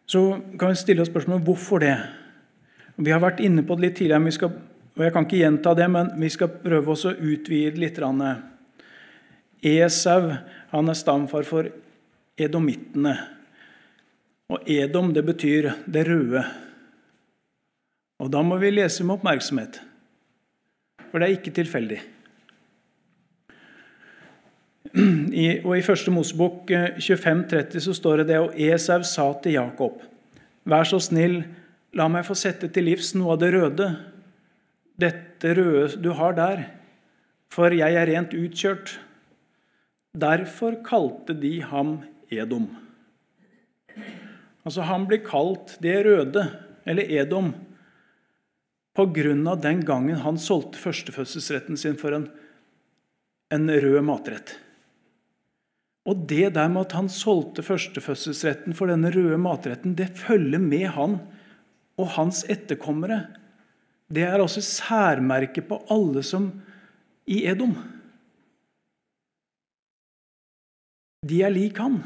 Så 0.09 0.41
kan 0.57 0.73
vi 0.73 0.81
stille 0.81 1.05
oss 1.05 1.13
spørsmålet 1.13 1.45
hvorfor 1.45 1.85
det. 1.85 2.24
Vi 2.97 3.11
har 3.11 3.23
vært 3.23 3.43
inne 3.43 3.65
på 3.67 3.75
det 3.75 3.89
litt 3.89 3.97
tidligere, 3.99 4.33
skal, 4.35 4.53
og 4.95 5.03
jeg 5.03 5.15
kan 5.15 5.27
ikke 5.27 5.41
gjenta 5.41 5.75
det, 5.75 5.89
men 5.91 6.13
vi 6.21 6.31
skal 6.31 6.53
prøve 6.63 6.95
oss 6.95 7.07
å 7.09 7.15
utvide 7.15 7.81
litt. 7.83 7.99
Esau 9.65 10.35
han 10.71 10.91
er 10.91 10.99
stamfar 10.99 11.47
for 11.49 11.71
edomittene. 12.39 13.17
Og 14.53 14.69
Edom 14.71 15.13
det 15.17 15.25
betyr 15.27 15.71
det 15.91 16.05
røde. 16.07 16.45
Og 18.23 18.31
Da 18.31 18.43
må 18.43 18.59
vi 18.61 18.71
lese 18.71 19.05
med 19.05 19.19
oppmerksomhet, 19.19 19.81
for 21.11 21.19
det 21.19 21.27
er 21.27 21.37
ikke 21.39 21.55
tilfeldig. 21.55 22.01
I, 24.95 25.47
og 25.65 25.73
I 25.75 25.83
første 25.83 26.13
Mosebok 26.15 26.71
25,30 26.71 27.57
eh, 27.59 27.83
så 27.83 27.95
står 27.97 28.23
det 28.23 28.29
det, 28.29 28.39
og 28.39 28.55
Esau 28.55 29.03
sa 29.03 29.33
til 29.43 29.57
Jakob.: 29.57 29.99
Vær 30.65 30.87
så 30.87 31.01
snill, 31.03 31.43
la 31.95 32.09
meg 32.11 32.27
få 32.27 32.37
sette 32.39 32.69
til 32.75 32.89
livs 32.91 33.13
noe 33.15 33.35
av 33.35 33.43
det 33.43 33.51
røde, 33.55 33.89
dette 35.01 35.55
røde 35.59 36.01
du 36.03 36.11
har 36.19 36.35
der, 36.37 36.65
for 37.53 37.75
jeg 37.75 37.99
er 37.99 38.11
rent 38.11 38.35
utkjørt. 38.35 38.97
Derfor 40.15 40.79
kalte 40.87 41.35
de 41.39 41.59
ham 41.67 42.01
Edom. 42.31 42.69
Altså 44.65 44.87
Han 44.87 45.07
blir 45.07 45.23
kalt 45.27 45.77
det 45.83 46.01
røde, 46.07 46.47
eller 46.87 47.11
Edom, 47.11 47.53
av 48.95 49.61
den 49.61 49.81
gangen 49.83 50.21
han 50.23 50.37
solgte 50.39 50.79
førstefødselsretten 50.79 51.77
sin 51.77 51.97
for 51.99 52.15
en, 52.15 52.29
en 53.51 53.67
rød 53.67 54.05
matrett. 54.07 54.55
Og 56.07 56.27
det 56.29 56.53
der 56.55 56.69
med 56.69 56.87
at 56.87 56.95
han 56.95 57.09
solgte 57.11 57.65
førstefødselsretten 57.67 58.77
for 58.77 58.93
denne 58.93 59.11
røde 59.11 59.39
matretten, 59.41 59.97
det 59.99 60.13
følger 60.15 60.63
med 60.63 60.87
han 60.95 61.19
og 62.01 62.11
hans 62.17 62.43
etterkommere. 62.51 63.27
Det 64.11 64.25
er 64.27 64.43
også 64.43 64.63
særmerket 64.65 65.69
på 65.69 65.81
alle 65.93 66.23
som 66.27 66.51
i 67.27 67.45
Edom. 67.49 67.75
De 71.25 71.41
er 71.43 71.53
lik 71.55 71.79
han. 71.81 72.03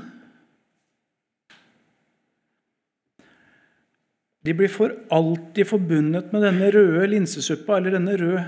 De 4.47 4.55
blir 4.57 4.71
for 4.73 4.95
alltid 5.13 5.67
forbundet 5.69 6.31
med 6.33 6.45
denne 6.47 6.71
røde 6.73 7.09
linsesuppa 7.11 7.77
eller 7.77 7.99
denne 7.99 8.15
røde 8.21 8.45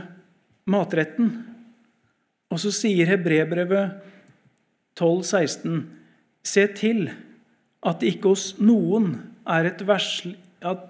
matretten. 0.71 1.33
Og 2.51 2.63
så 2.63 2.73
sier 2.75 3.11
hebrebrevet 3.11 3.99
12,16.: 4.99 5.83
Se 6.43 6.67
til 6.79 7.11
at 7.87 8.03
ikke 8.07 8.33
hos 8.33 8.55
noen 8.61 9.13
er 9.49 9.71
et 9.71 9.83
versl, 9.87 10.35
at, 10.61 10.90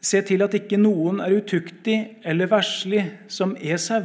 Se 0.00 0.20
til 0.22 0.44
at 0.44 0.54
ikke 0.54 0.78
noen 0.78 1.22
er 1.24 1.34
utuktig 1.40 1.96
eller 2.26 2.50
verslig 2.50 3.02
som 3.32 3.56
Esau, 3.58 4.04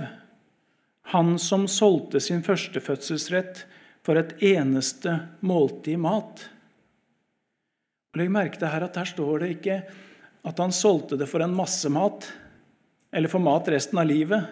han 1.13 1.35
som 1.41 1.67
solgte 1.69 2.21
sin 2.23 2.41
førstefødselsrett 2.45 3.65
for 4.03 4.17
et 4.19 4.33
eneste 4.43 5.13
måltid 5.45 5.99
mat. 6.01 6.47
Og 8.13 8.19
Legg 8.21 8.31
merke 8.33 8.59
til 8.59 8.71
her 8.71 8.87
at 8.87 8.97
her 8.99 9.09
står 9.09 9.43
det 9.43 9.51
ikke 9.57 9.77
at 10.43 10.59
han 10.59 10.73
solgte 10.75 11.17
det 11.19 11.29
for 11.29 11.43
en 11.43 11.55
masse 11.55 11.89
mat, 11.93 12.25
eller 13.13 13.31
for 13.31 13.43
mat 13.43 13.69
resten 13.71 13.99
av 14.01 14.09
livet. 14.09 14.49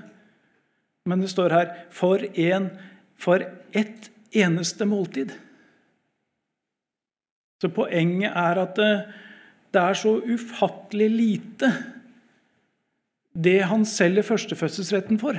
Men 1.09 1.23
det 1.23 1.31
står 1.33 1.55
her 1.55 1.71
for, 1.91 2.21
en, 2.21 2.69
for 3.19 3.43
ett 3.73 4.11
eneste 4.31 4.85
måltid. 4.87 5.33
Så 7.61 7.69
poenget 7.73 8.31
er 8.31 8.61
at 8.61 8.79
det, 9.71 9.81
er 9.81 9.97
så 9.97 10.17
ufattelig 10.19 11.09
lite 11.09 11.71
det 13.31 13.61
han 13.63 13.85
selger 13.87 14.25
førstefødselsretten 14.27 15.19
for. 15.21 15.37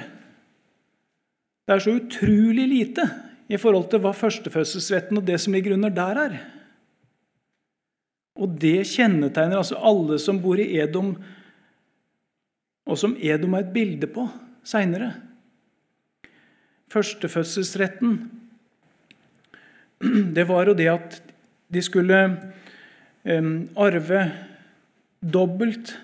Det 1.62 1.74
er 1.74 1.82
så 1.84 1.96
utrolig 1.98 2.64
lite 2.68 3.04
i 3.52 3.58
forhold 3.60 3.90
til 3.92 4.00
hva 4.02 4.14
førstefødselsretten 4.16 5.20
og 5.20 5.26
det 5.28 5.38
som 5.40 5.52
ligger 5.52 5.76
under 5.76 5.92
der, 5.92 6.20
er. 6.24 6.38
Og 8.40 8.54
det 8.60 8.88
kjennetegner 8.88 9.60
altså 9.60 9.76
alle 9.76 10.18
som 10.22 10.40
bor 10.42 10.60
i 10.60 10.70
Edom, 10.80 11.12
og 12.88 12.98
som 12.98 13.14
Edom 13.20 13.54
er 13.54 13.66
et 13.66 13.74
bilde 13.74 14.08
på 14.10 14.24
seinere. 14.66 15.12
Førstefødselsretten, 16.92 18.16
det 20.36 20.48
var 20.48 20.66
jo 20.66 20.76
det 20.76 20.88
at 20.90 21.20
de 21.72 21.82
skulle 21.84 22.18
arve 23.24 24.32
dobbelt. 25.22 25.98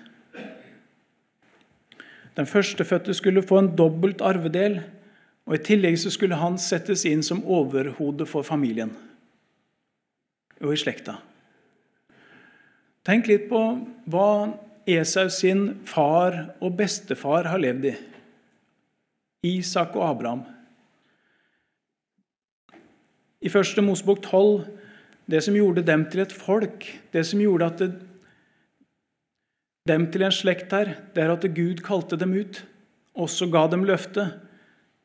Den 2.37 2.47
førstefødte 2.47 3.13
skulle 3.13 3.43
få 3.43 3.59
en 3.59 3.75
dobbelt 3.75 4.21
arvedel, 4.21 4.81
og 5.45 5.55
i 5.55 5.63
tillegg 5.63 5.99
så 5.99 6.11
skulle 6.13 6.39
han 6.39 6.57
settes 6.57 7.05
inn 7.05 7.23
som 7.25 7.43
overhode 7.43 8.25
for 8.29 8.45
familien 8.47 8.95
og 10.59 10.73
i 10.73 10.79
slekta. 10.79 11.15
Tenk 13.07 13.29
litt 13.29 13.47
på 13.49 13.59
hva 14.11 14.31
Esau 14.89 15.29
sin 15.31 15.85
far 15.87 16.35
og 16.59 16.75
bestefar 16.79 17.47
har 17.47 17.61
levd 17.61 17.91
i. 17.91 17.93
Isak 19.55 19.95
og 19.95 20.03
Abraham. 20.09 20.41
I 23.39 23.49
første 23.49 23.81
Mosebok 23.81 24.19
12 24.25 24.78
det 25.29 25.43
som 25.45 25.55
gjorde 25.55 25.85
dem 25.85 26.07
til 26.09 26.23
et 26.23 26.33
folk, 26.33 26.85
det 27.13 27.25
som 27.27 27.41
gjorde 27.41 27.67
at 27.69 27.81
det, 27.83 27.89
dem 29.89 30.05
til 30.11 30.25
en 30.25 30.33
slekt 30.33 30.73
her, 30.73 30.95
det 31.13 31.23
er 31.23 31.33
at 31.33 31.45
Gud 31.55 31.81
kalte 31.85 32.17
dem 32.19 32.33
ut, 32.37 32.63
og 33.17 33.29
så 33.29 33.47
ga 33.49 33.65
dem 33.69 33.85
løftet. 33.87 34.35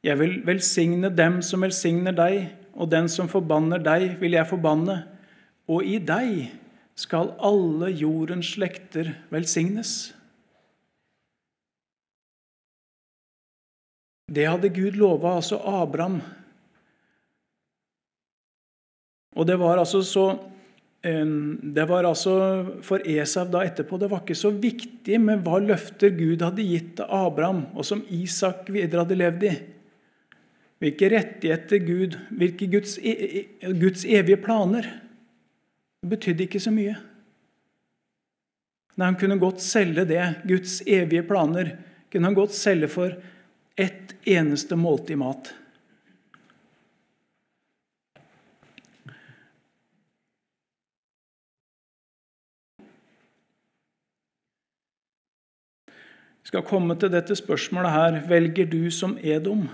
Jeg 0.04 0.18
vil 0.20 0.34
velsigne 0.44 1.08
dem 1.12 1.40
som 1.44 1.64
velsigner 1.64 2.12
deg, 2.16 2.50
og 2.74 2.90
den 2.92 3.08
som 3.08 3.30
forbanner 3.30 3.80
deg, 3.80 4.18
vil 4.20 4.36
jeg 4.36 4.48
forbanne. 4.50 4.98
Og 5.70 5.86
i 5.88 5.96
deg 6.02 6.50
skal 6.98 7.32
alle 7.40 7.88
jordens 7.94 8.52
slekter 8.54 9.14
velsignes. 9.32 10.12
Det 14.34 14.46
hadde 14.48 14.72
Gud 14.74 14.98
lova 14.98 15.36
altså 15.38 15.60
Abraham. 15.60 16.20
Og 19.34 19.46
det 19.46 19.58
var 19.60 19.80
altså 19.82 20.02
så 20.04 20.26
det 21.04 21.84
var 21.84 22.06
altså 22.08 22.34
For 22.80 23.02
Esau 23.04 23.44
da 23.52 23.60
etterpå 23.66 23.98
det 24.00 24.08
var 24.08 24.22
ikke 24.22 24.38
så 24.38 24.48
viktig 24.48 25.18
med 25.20 25.42
hva 25.44 25.58
løfter 25.60 26.14
Gud 26.16 26.40
hadde 26.40 26.64
gitt 26.64 26.94
til 26.96 27.10
Abraham, 27.12 27.66
og 27.76 27.84
som 27.84 28.00
Isak 28.08 28.70
videre 28.72 29.04
hadde 29.04 29.18
levd 29.20 29.44
i. 29.50 29.50
Hvilke 30.80 31.10
rettigheter 31.12 31.82
Gud 31.84 32.16
Hvilke 32.32 32.70
Guds, 32.72 32.96
e, 32.96 33.12
e, 33.12 33.72
Guds 33.76 34.06
evige 34.08 34.40
planer. 34.40 34.88
Det 36.00 36.08
betydde 36.14 36.46
ikke 36.46 36.62
så 36.64 36.72
mye. 36.72 36.96
Nei, 38.96 39.06
Han 39.06 39.18
kunne 39.20 39.38
godt 39.42 39.60
selge 39.60 40.06
det, 40.08 40.22
Guds 40.48 40.80
evige 40.86 41.26
planer, 41.28 41.76
kunne 42.10 42.30
han 42.30 42.36
godt 42.36 42.54
selge 42.56 42.88
for 42.88 43.12
ett 43.76 44.14
eneste 44.24 44.76
måltid 44.76 45.18
mat. 45.20 45.52
Vi 56.33 56.33
skal 56.44 56.64
komme 56.66 56.96
til 57.00 57.12
dette 57.12 57.36
spørsmålet 57.36 57.94
her. 57.94 58.18
Velger 58.28 58.68
du 58.68 58.90
som 58.92 59.16
Edom? 59.22 59.66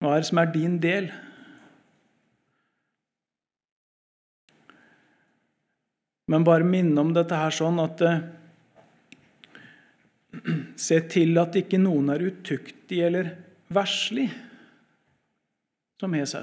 Hva 0.00 0.12
er 0.12 0.22
det 0.22 0.28
som 0.28 0.40
er 0.42 0.52
din 0.52 0.76
del? 0.82 1.08
Men 6.26 6.44
bare 6.44 6.66
minne 6.66 7.00
om 7.00 7.12
dette 7.14 7.38
her 7.38 7.54
sånn 7.54 7.78
at 7.82 8.02
eh, 8.04 8.24
Se 10.76 10.98
til 11.08 11.38
at 11.40 11.54
ikke 11.56 11.78
noen 11.80 12.10
er 12.12 12.20
utuktig 12.28 12.98
eller 13.06 13.30
verslig, 13.72 14.26
som 15.96 16.12
Esau. 16.18 16.42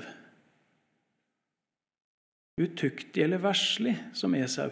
Utuktig 2.57 3.21
eller 3.21 3.43
verslig, 3.43 3.93
som 4.17 4.33
Esau. 4.33 4.71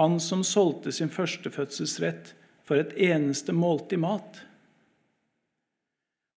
Han 0.00 0.18
som 0.18 0.42
solgte 0.42 0.90
sin 0.92 1.12
førstefødselsrett 1.14 2.34
for 2.70 2.78
et 2.78 2.94
eneste 3.10 3.52
måltid 3.52 3.98
mat. 3.98 4.40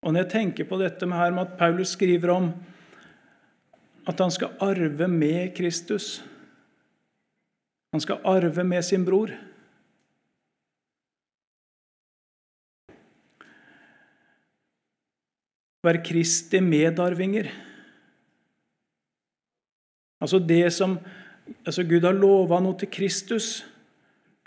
Og 0.03 0.11
Når 0.11 0.25
jeg 0.25 0.31
tenker 0.33 0.67
på 0.67 0.81
dette 0.81 1.05
med, 1.05 1.17
her 1.17 1.31
med 1.31 1.45
at 1.45 1.57
Paulus 1.61 1.93
skriver 1.93 2.33
om 2.33 2.51
at 4.09 4.19
han 4.19 4.33
skal 4.33 4.57
arve 4.59 5.07
med 5.07 5.53
Kristus 5.55 6.17
han 7.93 8.01
skal 8.01 8.23
arve 8.25 8.63
med 8.65 8.81
sin 8.81 9.03
bror. 9.05 9.29
Være 15.85 16.01
Kristi 16.01 16.61
medarvinger. 16.63 17.51
Altså 20.23 20.39
det 20.39 20.73
som 20.73 20.97
altså 21.67 21.85
Gud 21.85 22.07
har 22.07 22.17
lova 22.17 22.57
noe 22.63 22.79
til 22.81 22.89
Kristus, 22.89 23.61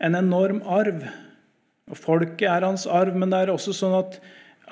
en 0.03 0.19
enorm 0.19 0.59
arv. 0.65 1.07
Og 1.91 1.99
Folket 1.99 2.49
er 2.51 2.67
hans 2.67 2.87
arv, 2.91 3.15
men 3.15 3.31
det 3.31 3.45
er 3.45 3.53
også 3.55 3.75
sånn 3.77 3.95
at, 3.99 4.19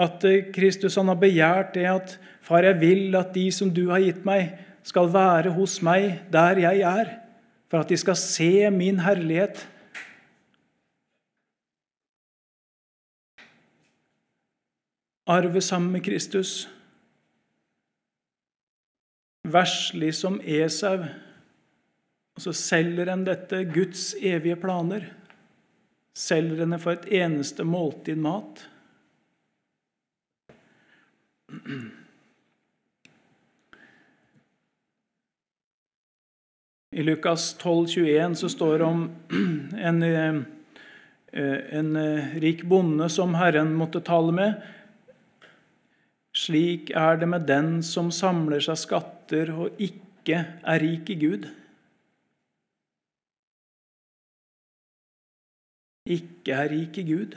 at 0.02 0.24
Kristus 0.54 0.98
han 0.98 1.12
har 1.12 1.20
begjært 1.20 1.74
det 1.78 1.88
at 1.90 2.16
Far, 2.44 2.60
jeg 2.66 2.76
vil 2.76 3.14
at 3.16 3.30
de 3.32 3.46
som 3.56 3.70
du 3.72 3.86
har 3.88 4.02
gitt 4.04 4.24
meg, 4.28 4.50
skal 4.84 5.08
være 5.08 5.54
hos 5.56 5.78
meg 5.80 6.18
der 6.28 6.58
jeg 6.60 6.82
er 6.84 7.14
for 7.74 7.82
at 7.82 7.88
de 7.90 7.96
skal 7.98 8.14
se 8.20 8.68
min 8.70 9.00
herlighet. 9.02 9.64
Arve 15.26 15.62
sammen 15.64 15.90
med 15.96 16.04
Kristus. 16.04 16.68
Verslig 19.48 20.12
som 20.14 20.38
Esau. 20.44 21.08
Og 22.36 22.44
så 22.44 22.52
selger 22.52 23.10
en 23.10 23.24
dette 23.26 23.64
Guds 23.72 24.12
evige 24.20 24.60
planer. 24.60 25.08
Selger 26.14 26.62
henne 26.62 26.78
for 26.78 26.94
et 26.94 27.08
eneste 27.10 27.64
måltid 27.66 28.20
mat. 28.22 28.62
I 36.94 37.02
Lukas 37.02 37.54
12, 37.58 37.88
21 37.88 38.36
så 38.38 38.48
står 38.48 38.78
det 38.78 38.84
om 38.86 39.02
en, 39.90 40.02
eh, 40.02 40.38
en 41.78 41.96
eh, 41.96 42.38
rik 42.38 42.62
bonde 42.70 43.08
som 43.10 43.34
Herren 43.34 43.74
måtte 43.74 44.02
tale 44.06 44.32
med. 44.32 44.62
Slik 46.34 46.90
er 46.94 47.18
det 47.18 47.26
med 47.30 47.46
den 47.50 47.82
som 47.82 48.14
samler 48.14 48.62
seg 48.62 48.78
skatter 48.78 49.50
og 49.50 49.82
ikke 49.82 50.44
er 50.62 50.82
rik 50.82 51.10
i 51.10 51.18
Gud. 51.18 51.50
Ikke 56.04 56.52
er 56.52 56.68
rik 56.68 56.98
i 57.00 57.04
Gud. 57.08 57.36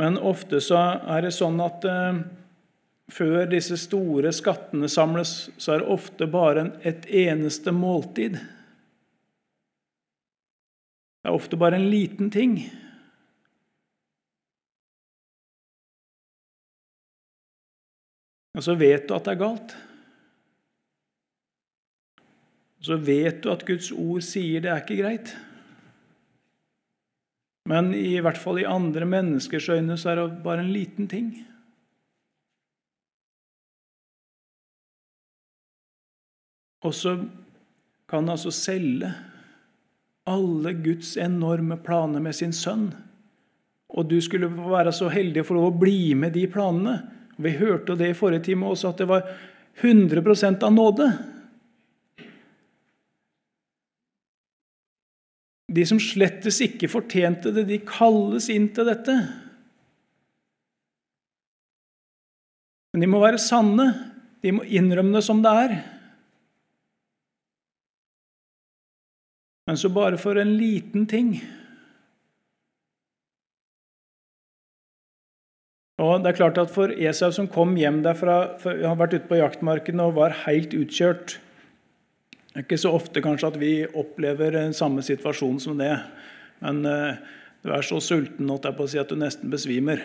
Men 0.00 0.16
ofte 0.18 0.58
så 0.64 0.78
er 1.12 1.26
det 1.26 1.34
sånn 1.36 1.60
at 1.62 1.84
eh, 1.86 2.22
før 3.12 3.44
disse 3.50 3.76
store 3.78 4.32
skattene 4.34 4.88
samles, 4.90 5.50
så 5.60 5.74
er 5.74 5.82
det 5.82 5.92
ofte 5.92 6.26
bare 6.30 6.64
et 6.86 7.06
eneste 7.06 7.74
måltid. 7.74 8.38
Det 11.20 11.28
er 11.28 11.36
ofte 11.36 11.58
bare 11.60 11.76
en 11.76 11.90
liten 11.92 12.30
ting. 12.32 12.56
Og 18.56 18.64
så 18.66 18.74
vet 18.74 19.06
du 19.06 19.14
at 19.14 19.28
det 19.28 19.36
er 19.36 19.42
galt 19.44 19.76
så 22.80 22.96
vet 22.96 23.42
du 23.42 23.50
at 23.52 23.66
Guds 23.68 23.90
ord 23.92 24.24
sier 24.24 24.64
det 24.64 24.72
er 24.72 24.82
ikke 24.82 25.00
greit. 25.02 25.34
Men 27.68 27.92
i 27.94 28.16
hvert 28.24 28.40
fall 28.40 28.62
i 28.62 28.68
andre 28.68 29.06
menneskers 29.06 29.68
øyne 29.70 29.98
så 30.00 30.12
er 30.12 30.20
det 30.22 30.42
bare 30.44 30.64
en 30.64 30.72
liten 30.72 31.08
ting. 31.10 31.28
Og 36.80 36.96
så 36.96 37.18
kan 38.08 38.24
han 38.24 38.32
altså 38.32 38.50
selge 38.50 39.12
alle 40.30 40.72
Guds 40.80 41.16
enorme 41.20 41.76
planer 41.76 42.22
med 42.24 42.34
sin 42.34 42.52
sønn. 42.56 42.88
Og 43.90 44.08
du 44.08 44.20
skulle 44.22 44.48
være 44.48 44.92
så 44.94 45.10
heldig 45.12 45.42
å 45.42 45.48
få 45.48 45.56
lov 45.58 45.68
å 45.70 45.78
bli 45.82 46.14
med 46.14 46.32
de 46.34 46.46
planene. 46.50 46.96
Vi 47.40 47.56
hørte 47.58 47.96
det 47.98 48.12
i 48.12 48.16
forrige 48.16 48.48
time 48.50 48.70
også, 48.70 48.92
at 48.92 49.02
det 49.02 49.08
var 49.10 49.26
100 49.80 50.64
av 50.64 50.72
nåde. 50.72 51.10
De 55.70 55.84
som 55.86 56.00
slettes 56.02 56.58
ikke 56.64 56.90
fortjente 56.90 57.52
det, 57.54 57.68
de 57.68 57.78
kalles 57.86 58.48
inn 58.50 58.66
til 58.74 58.88
dette. 58.90 59.14
Men 62.90 63.04
de 63.04 63.08
må 63.10 63.20
være 63.22 63.38
sanne. 63.38 63.86
De 64.42 64.54
må 64.56 64.64
innrømme 64.66 65.14
det 65.14 65.22
som 65.26 65.42
det 65.44 65.52
er. 65.64 65.74
Men 69.70 69.78
så 69.78 69.92
bare 69.94 70.18
for 70.18 70.40
en 70.40 70.56
liten 70.58 71.06
ting. 71.06 71.36
Og 76.00 76.24
det 76.24 76.32
er 76.32 76.38
klart 76.40 76.58
at 76.58 76.72
For 76.72 76.90
Esau 76.90 77.30
som 77.36 77.46
kom 77.52 77.76
hjem 77.78 78.00
derfra, 78.02 78.56
han 78.64 78.82
har 78.88 78.98
vært 78.98 79.18
ute 79.18 79.28
på 79.30 79.38
jaktmarken 79.38 80.02
og 80.02 80.16
var 80.16 80.34
helt 80.46 80.74
utkjørt 80.74 81.36
Det 82.50 82.58
er 82.58 82.66
ikke 82.66 82.80
så 82.82 82.90
ofte 82.96 83.22
kanskje 83.22 83.52
at 83.52 83.60
vi 83.60 83.74
opplever 83.86 84.58
samme 84.74 85.04
situasjon 85.06 85.60
som 85.62 85.78
det. 85.78 85.92
Men 86.64 86.82
eh, 86.86 87.20
du 87.62 87.70
er 87.70 87.86
så 87.86 88.00
sulten 88.02 88.50
si, 88.50 88.98
at 88.98 89.08
du 89.08 89.16
nesten 89.18 89.52
besvimer 89.52 90.02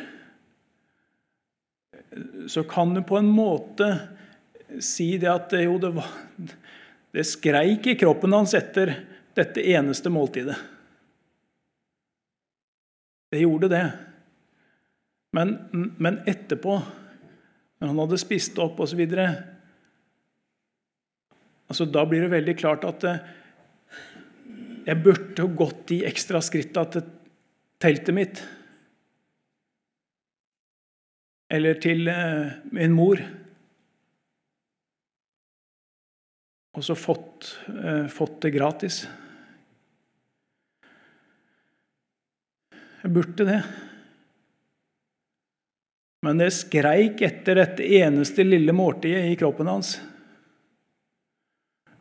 så 2.47 2.63
kan 2.63 2.93
du 2.93 3.03
på 3.03 3.17
en 3.17 3.27
måte 3.27 3.97
si 4.79 5.17
det 5.17 5.29
at 5.29 5.53
jo, 5.59 5.77
det, 5.79 5.91
var, 5.95 6.07
det 7.11 7.25
skreik 7.27 7.87
i 7.87 7.97
kroppen 7.99 8.33
hans 8.33 8.55
etter 8.57 8.93
dette 9.35 9.63
eneste 9.71 10.09
måltidet. 10.09 10.55
Det 13.31 13.41
gjorde 13.41 13.69
det. 13.71 13.85
Men, 15.35 15.57
men 15.99 16.21
etterpå, 16.29 16.77
når 17.79 17.91
han 17.91 17.99
hadde 18.05 18.21
spist 18.21 18.59
opp 18.63 18.79
osv. 18.85 19.01
Altså, 21.69 21.87
da 21.89 22.05
blir 22.05 22.25
det 22.25 22.33
veldig 22.33 22.55
klart 22.59 22.85
at 22.87 23.05
eh, 23.09 23.23
jeg 24.85 25.01
burde 25.01 25.47
gått 25.57 25.87
de 25.89 26.03
ekstra 26.05 26.41
skritta 26.45 26.85
til 26.93 27.07
teltet 27.81 28.15
mitt 28.15 28.43
eller 31.55 31.77
til 31.81 32.07
eh, 32.09 32.53
min 32.73 32.93
mor. 32.95 33.21
Og 36.75 36.83
så 36.83 36.95
fått, 36.99 37.53
eh, 37.71 38.07
fått 38.11 38.41
det 38.43 38.51
gratis. 38.55 39.05
Jeg 43.03 43.13
burde 43.13 43.45
det. 43.47 43.61
Men 46.25 46.41
det 46.41 46.49
skreik 46.57 47.21
etter 47.21 47.61
dette 47.61 47.85
eneste 48.01 48.43
lille 48.43 48.73
måltidet 48.73 49.29
i 49.29 49.37
kroppen 49.39 49.69
hans. 49.69 49.99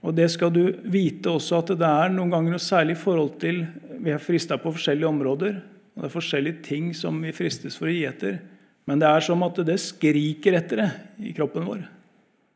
Og 0.05 0.13
det 0.13 0.27
skal 0.35 0.53
du 0.53 0.63
vite 0.93 1.33
også 1.33 1.63
at 1.63 1.73
det 1.81 1.89
er 1.89 2.13
noen 2.13 2.33
ganger 2.33 2.55
noe 2.55 2.63
særlig 2.63 2.99
i 2.99 3.01
forhold 3.01 3.39
til 3.41 3.65
Vi 4.05 4.13
er 4.13 4.21
frista 4.21 4.59
på 4.61 4.73
forskjellige 4.75 5.09
områder. 5.09 5.61
og 5.95 6.03
Det 6.03 6.09
er 6.11 6.13
forskjellige 6.13 6.63
ting 6.67 6.91
som 6.93 7.23
vi 7.23 7.33
fristes 7.33 7.79
for 7.81 7.89
å 7.89 7.95
gi 7.95 8.05
etter. 8.05 8.41
Men 8.85 9.01
det 9.01 9.09
er 9.09 9.25
som 9.25 9.43
at 9.47 9.61
det 9.65 9.79
skriker 9.81 10.59
etter 10.59 10.83
det 10.83 10.91
i 11.25 11.33
kroppen 11.33 11.65
vår. 11.65 11.87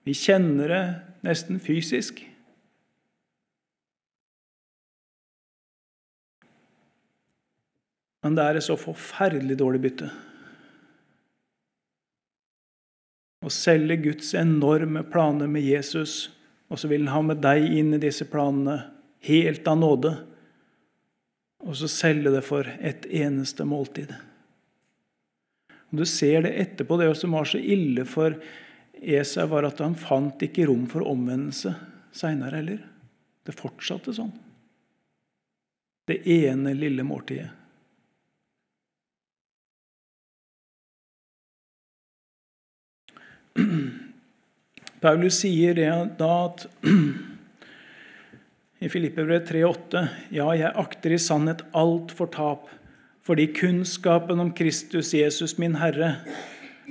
Vi 0.05 0.12
kjenner 0.12 0.68
det 0.74 0.82
nesten 1.24 1.61
fysisk. 1.62 2.20
Men 8.24 8.36
det 8.36 8.44
er 8.44 8.59
et 8.59 8.66
så 8.66 8.76
forferdelig 8.76 9.57
dårlig 9.57 9.80
bytte. 9.86 10.11
Å 13.40 13.53
selge 13.55 13.96
Guds 14.03 14.34
enorme 14.36 15.05
planer 15.07 15.49
med 15.49 15.64
Jesus, 15.64 16.26
og 16.68 16.78
så 16.80 16.88
vil 16.90 17.06
han 17.08 17.14
ha 17.14 17.22
med 17.30 17.42
deg 17.42 17.64
inn 17.80 17.94
i 17.96 18.02
disse 18.02 18.26
planene 18.28 18.78
helt 19.24 19.68
av 19.68 19.78
nåde, 19.80 20.14
og 21.64 21.74
så 21.76 21.88
selge 21.90 22.30
det 22.30 22.44
for 22.46 22.68
et 22.78 23.06
eneste 23.10 23.64
måltid. 23.66 24.12
Du 25.90 26.04
ser 26.06 26.42
det 26.44 26.52
etterpå. 26.60 26.96
Det 27.00 27.14
som 27.16 27.32
var 27.32 27.44
så 27.48 27.58
ille 27.58 28.04
for 28.06 28.36
Esau, 28.98 29.46
var 29.48 29.62
at 29.66 29.78
han 29.80 29.96
fant 29.98 30.42
ikke 30.44 30.66
rom 30.68 30.86
for 30.90 31.06
omvendelse 31.08 31.74
seinere 32.12 32.56
heller. 32.60 32.82
Det 33.46 33.56
fortsatte 33.56 34.12
sånn. 34.14 34.32
Det 36.08 36.20
ene 36.28 36.74
lille 36.76 37.02
måltidet. 37.04 37.50
Paulus 45.03 45.42
sier 45.42 45.76
det 45.78 45.90
da 46.18 46.32
at 46.49 46.66
i 48.84 48.90
Filippebrev 48.90 49.46
3,8.: 49.46 50.03
Ja, 50.34 50.51
jeg 50.59 50.74
akter 50.74 51.14
i 51.14 51.20
sannhet 51.22 51.62
alt 51.76 52.14
for 52.14 52.30
tap 52.34 52.66
fordi 53.28 53.44
kunnskapen 53.53 54.40
om 54.40 54.55
Kristus 54.57 55.11
Jesus, 55.12 55.59
min 55.61 55.74
Herre, 55.76 56.14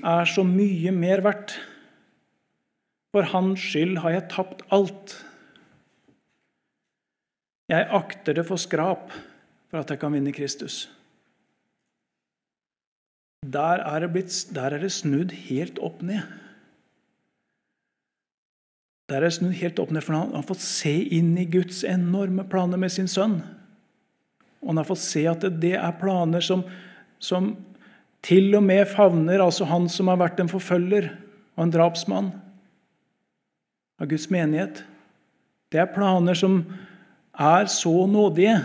er 0.06 0.28
så 0.30 0.44
mye 0.46 0.92
mer 0.94 1.24
verdt. 1.26 1.56
For 3.10 3.26
Hans 3.32 3.64
skyld 3.66 3.98
har 4.04 4.14
jeg 4.14 4.28
tapt 4.30 4.62
alt. 4.70 5.16
Jeg 7.74 7.90
akter 7.90 8.38
det 8.38 8.46
for 8.46 8.62
skrap 8.62 9.10
for 9.72 9.82
at 9.82 9.90
jeg 9.90 10.04
kan 10.04 10.14
vinne 10.14 10.36
Kristus. 10.36 10.84
Der 13.42 13.82
er 13.82 14.06
det, 14.06 14.14
blitt, 14.14 14.38
der 14.54 14.78
er 14.78 14.86
det 14.86 14.94
snudd 14.94 15.34
helt 15.50 15.82
opp 15.82 16.06
ned. 16.06 16.22
Der 19.08 19.24
er 19.24 19.32
snudd 19.32 19.56
helt 19.56 19.80
opp 19.80 19.94
ned, 19.96 20.04
for 20.04 20.18
Han 20.18 20.36
har 20.36 20.48
fått 20.48 20.64
se 20.64 20.92
inn 21.16 21.38
i 21.40 21.48
Guds 21.48 21.84
enorme 21.88 22.44
planer 22.50 22.80
med 22.80 22.92
sin 22.92 23.08
sønn. 23.08 23.40
Og 24.62 24.74
han 24.74 24.82
har 24.82 24.90
fått 24.90 25.04
se 25.04 25.24
at 25.30 25.46
det 25.62 25.76
er 25.80 26.00
planer 26.02 26.44
som, 26.44 26.66
som 27.24 27.54
til 28.26 28.52
og 28.58 28.66
med 28.66 28.88
favner 28.90 29.40
altså 29.44 29.68
han 29.70 29.88
som 29.92 30.10
har 30.12 30.20
vært 30.20 30.42
en 30.44 30.52
forfølger 30.52 31.12
og 31.56 31.64
en 31.64 31.72
drapsmann 31.72 32.32
av 34.02 34.10
Guds 34.12 34.28
menighet. 34.34 34.82
Det 35.72 35.80
er 35.80 35.94
planer 35.94 36.36
som 36.38 36.60
er 37.38 37.70
så 37.72 37.94
nådige 38.10 38.58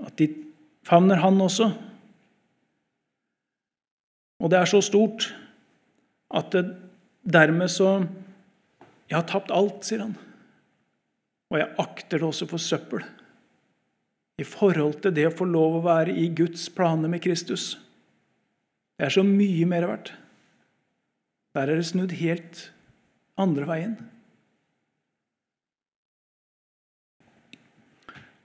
at 0.00 0.16
de 0.16 0.30
favner 0.86 1.20
han 1.20 1.40
også. 1.44 1.68
Og 4.40 4.48
det 4.48 4.62
er 4.62 4.70
så 4.70 4.80
stort 4.80 5.28
at 6.32 6.54
det 6.54 6.64
dermed 7.20 7.68
så 7.68 7.98
Jeg 9.10 9.18
har 9.18 9.26
tapt 9.26 9.50
alt, 9.54 9.82
sier 9.86 10.04
han. 10.04 10.14
Og 11.50 11.58
jeg 11.58 11.74
akter 11.82 12.20
det 12.20 12.28
også 12.28 12.46
for 12.50 12.62
søppel 12.62 13.02
i 14.40 14.46
forhold 14.46 15.02
til 15.04 15.12
det 15.12 15.26
å 15.28 15.34
få 15.36 15.44
lov 15.50 15.80
å 15.80 15.84
være 15.84 16.14
i 16.16 16.30
Guds 16.32 16.62
planer 16.72 17.10
med 17.12 17.20
Kristus. 17.24 17.74
Det 18.96 19.08
er 19.08 19.12
så 19.12 19.24
mye 19.26 19.66
mer 19.68 19.84
verdt. 19.90 20.12
Der 21.56 21.66
er 21.66 21.80
det 21.80 21.88
snudd 21.90 22.14
helt 22.16 22.62
andre 23.40 23.66
veien. 23.68 23.96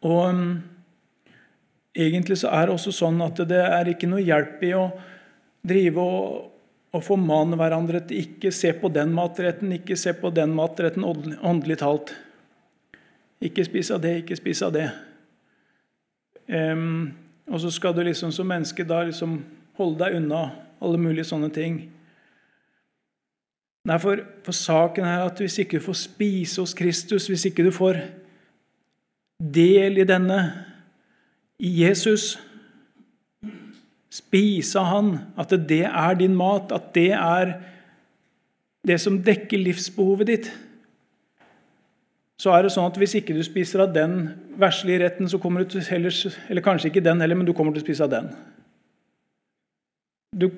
Og 0.06 0.22
um, 0.34 0.48
Egentlig 1.96 2.42
så 2.42 2.50
er 2.52 2.68
det 2.68 2.74
også 2.76 2.92
sånn 2.92 3.22
at 3.24 3.40
det 3.48 3.62
er 3.64 3.88
ikke 3.88 4.10
noe 4.12 4.20
hjelp 4.20 4.64
i 4.68 4.74
å 4.76 4.90
drive 5.64 6.04
og, 6.04 6.50
og 6.96 7.04
formane 7.04 7.58
hverandre 7.60 8.00
til 8.08 8.24
ikke 8.24 8.52
se 8.56 8.72
på 8.80 8.90
den 8.94 9.12
matretten, 9.16 9.74
ikke 9.76 9.98
se 10.00 10.14
på 10.16 10.32
den 10.32 10.54
matretten 10.56 11.04
åndelig 11.04 11.82
talt. 11.82 12.14
Ikke 13.44 13.66
spis 13.68 13.92
av 13.92 14.00
det, 14.06 14.14
ikke 14.22 14.38
spis 14.40 14.62
av 14.64 14.72
det. 14.76 14.88
Um, 16.48 17.12
og 17.52 17.60
så 17.62 17.72
skal 17.74 17.96
du 17.96 18.04
liksom 18.06 18.32
som 18.32 18.48
menneske 18.48 18.86
da 18.88 19.04
liksom 19.06 19.42
holde 19.78 20.00
deg 20.06 20.22
unna 20.22 20.48
alle 20.82 21.02
mulige 21.02 21.28
sånne 21.28 21.52
ting. 21.54 21.82
Nei, 23.86 23.98
for, 24.02 24.22
for 24.46 24.56
saken 24.56 25.06
er 25.06 25.26
at 25.28 25.42
hvis 25.42 25.60
ikke 25.62 25.78
du 25.78 25.86
får 25.86 26.00
spise 26.06 26.64
hos 26.64 26.74
Kristus, 26.78 27.28
hvis 27.30 27.46
ikke 27.50 27.66
du 27.68 27.74
får 27.76 28.00
del 29.38 30.00
i 30.02 30.08
denne, 30.08 30.40
i 31.60 31.70
Jesus 31.84 32.34
Spise 34.16 34.80
av 34.80 34.92
Han, 34.94 35.16
at 35.36 35.52
det 35.68 35.84
er 35.90 36.20
din 36.20 36.36
mat, 36.38 36.72
at 36.72 36.94
det 36.96 37.12
er 37.18 37.58
det 38.86 39.00
som 39.02 39.18
dekker 39.26 39.60
livsbehovet 39.60 40.30
ditt 40.30 40.54
så 42.38 42.52
er 42.52 42.66
det 42.66 42.74
sånn 42.74 42.90
at 42.90 42.98
hvis 43.00 43.16
ikke 43.22 43.36
du 43.36 43.44
spiser 43.48 43.86
av 43.86 43.94
den 43.96 44.18
verslige 44.60 45.06
retten, 45.06 45.30
så 45.32 45.40
kommer 45.40 45.64
du 45.64 45.72
til 45.72 45.86
heller, 45.88 46.12
eller 46.52 46.64
kanskje 46.66 46.92
ikke 46.92 47.04
den 47.04 47.24
heller, 47.24 47.40
men 47.40 47.48
du 47.48 47.54
kommer 47.56 47.76
til 47.76 47.84
å 47.84 47.86
spise 47.86 48.04
av 48.04 48.12
den. 48.12 48.28
Du 50.36 50.50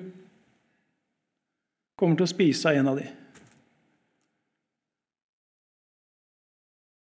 kommer 1.98 2.18
til 2.18 2.26
å 2.26 2.32
spise 2.32 2.70
av 2.70 2.80
en 2.80 2.90
av 2.90 2.98
de. 2.98 3.06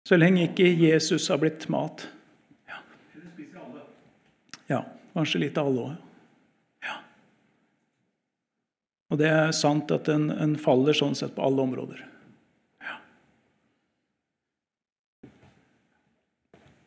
Så 0.08 0.18
lenge 0.18 0.48
ikke 0.48 0.66
Jesus 0.66 1.28
har 1.30 1.38
blitt 1.38 1.68
mat. 1.70 2.08
Ja, 4.68 4.82
kanskje 5.14 5.46
litt 5.46 5.58
av 5.60 5.70
alle 5.70 5.84
òg. 5.86 5.94
Ja. 6.84 6.98
Og 9.08 9.20
det 9.20 9.28
er 9.32 9.56
sant 9.56 9.90
at 9.94 10.08
en, 10.12 10.28
en 10.30 10.54
faller 10.60 10.96
sånn 10.96 11.16
sett 11.16 11.34
på 11.36 11.44
alle 11.44 11.64
områder. 11.64 12.04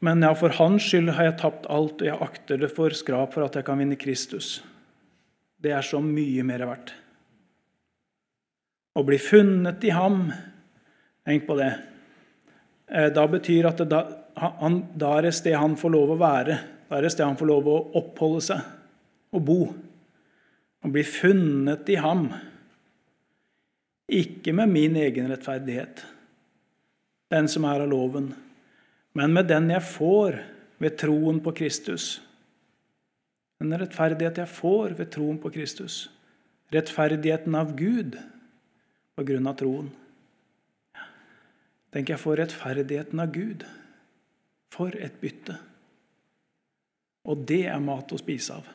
Men 0.01 0.23
ja, 0.25 0.31
for 0.33 0.53
hans 0.57 0.87
skyld 0.89 1.13
har 1.13 1.27
jeg 1.27 1.37
tapt 1.41 1.67
alt, 1.69 1.99
og 2.01 2.07
jeg 2.07 2.17
akter 2.25 2.61
det 2.61 2.71
for 2.73 2.93
skrap 2.97 3.35
for 3.35 3.45
at 3.45 3.57
jeg 3.57 3.67
kan 3.67 3.77
vinne 3.77 3.99
Kristus. 4.01 4.59
Det 5.61 5.73
er 5.77 5.85
så 5.85 5.99
mye 6.01 6.45
mer 6.45 6.65
verdt. 6.65 6.95
Å 8.97 9.03
bli 9.07 9.19
funnet 9.21 9.83
i 9.87 9.93
ham 9.95 10.25
Tenk 11.21 11.45
på 11.45 11.53
det. 11.53 11.69
Eh, 12.89 13.11
da 13.13 13.27
betyr 13.29 13.67
at 13.69 13.77
det 13.77 13.91
da, 13.91 13.99
han, 14.41 14.79
da 14.97 15.11
er 15.19 15.27
det 15.27 15.35
sted 15.37 15.53
han 15.53 15.75
får 15.77 15.93
lov 15.93 16.15
å 16.15 16.17
være. 16.17 16.55
Da 16.89 16.97
er 16.97 17.05
det 17.05 17.11
sted 17.13 17.27
han 17.27 17.37
får 17.37 17.49
lov 17.51 17.69
å 17.69 17.75
oppholde 17.99 18.41
seg 18.41 19.37
og 19.37 19.43
bo. 19.45 19.59
Å 20.81 20.89
bli 20.89 21.03
funnet 21.05 21.89
i 21.93 21.97
ham. 22.01 22.25
Ikke 24.11 24.53
med 24.57 24.71
min 24.73 24.97
egen 24.99 25.29
rettferdighet, 25.31 26.01
den 27.31 27.47
som 27.47 27.67
er 27.69 27.85
av 27.85 27.91
loven, 27.91 28.31
men 29.15 29.35
med 29.35 29.47
den 29.47 29.69
jeg 29.71 29.85
får 29.87 30.41
ved 30.81 30.97
troen 30.99 31.39
på 31.43 31.53
Kristus. 31.55 32.17
Den 33.61 33.77
rettferdighet 33.77 34.41
jeg 34.41 34.49
får 34.49 34.97
ved 34.97 35.11
troen 35.13 35.37
på 35.39 35.51
Kristus. 35.53 36.07
Rettferdigheten 36.73 37.55
av 37.55 37.75
Gud 37.77 38.17
på 39.15 39.25
grunn 39.27 39.49
av 39.51 39.59
troen. 39.59 39.91
Tenk, 41.91 42.09
jeg 42.09 42.21
får 42.23 42.39
rettferdigheten 42.39 43.21
av 43.21 43.33
Gud. 43.35 43.65
For 44.71 44.95
et 44.95 45.17
bytte. 45.21 45.57
Og 47.27 47.43
det 47.47 47.65
er 47.69 47.83
mat 47.83 48.13
å 48.15 48.19
spise 48.19 48.55
av. 48.55 48.69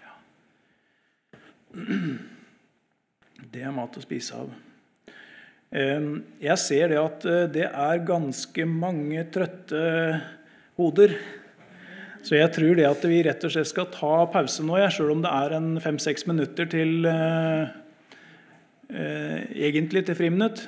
Ja. 0.00 0.16
Det 3.50 3.62
er 3.64 3.72
mat 3.72 3.96
å 3.96 4.02
spise 4.02 4.36
av. 4.36 4.50
Jeg 5.70 6.56
ser 6.60 6.90
det 6.90 6.98
at 7.00 7.24
eh, 7.30 7.46
det 7.50 7.66
er 7.68 8.02
ganske 8.06 8.64
mange 8.68 9.22
trøtte 9.32 9.80
hoder. 10.78 11.14
Så 12.20 12.36
jeg 12.36 12.52
tror 12.52 12.76
det 12.76 12.88
at 12.88 13.04
vi 13.08 13.22
rett 13.24 13.44
og 13.46 13.52
slett 13.54 13.70
skal 13.70 13.88
ta 13.94 14.16
pause 14.32 14.64
nå, 14.66 14.76
selv 14.92 15.14
om 15.14 15.22
det 15.24 15.30
er 15.32 15.54
en 15.56 15.70
fem-seks 15.80 16.26
minutter 16.28 16.68
til 16.68 17.08
eh, 17.08 17.70
eh, 18.92 19.38
egentlig 19.70 20.04
til 20.08 20.18
friminutt. 20.18 20.66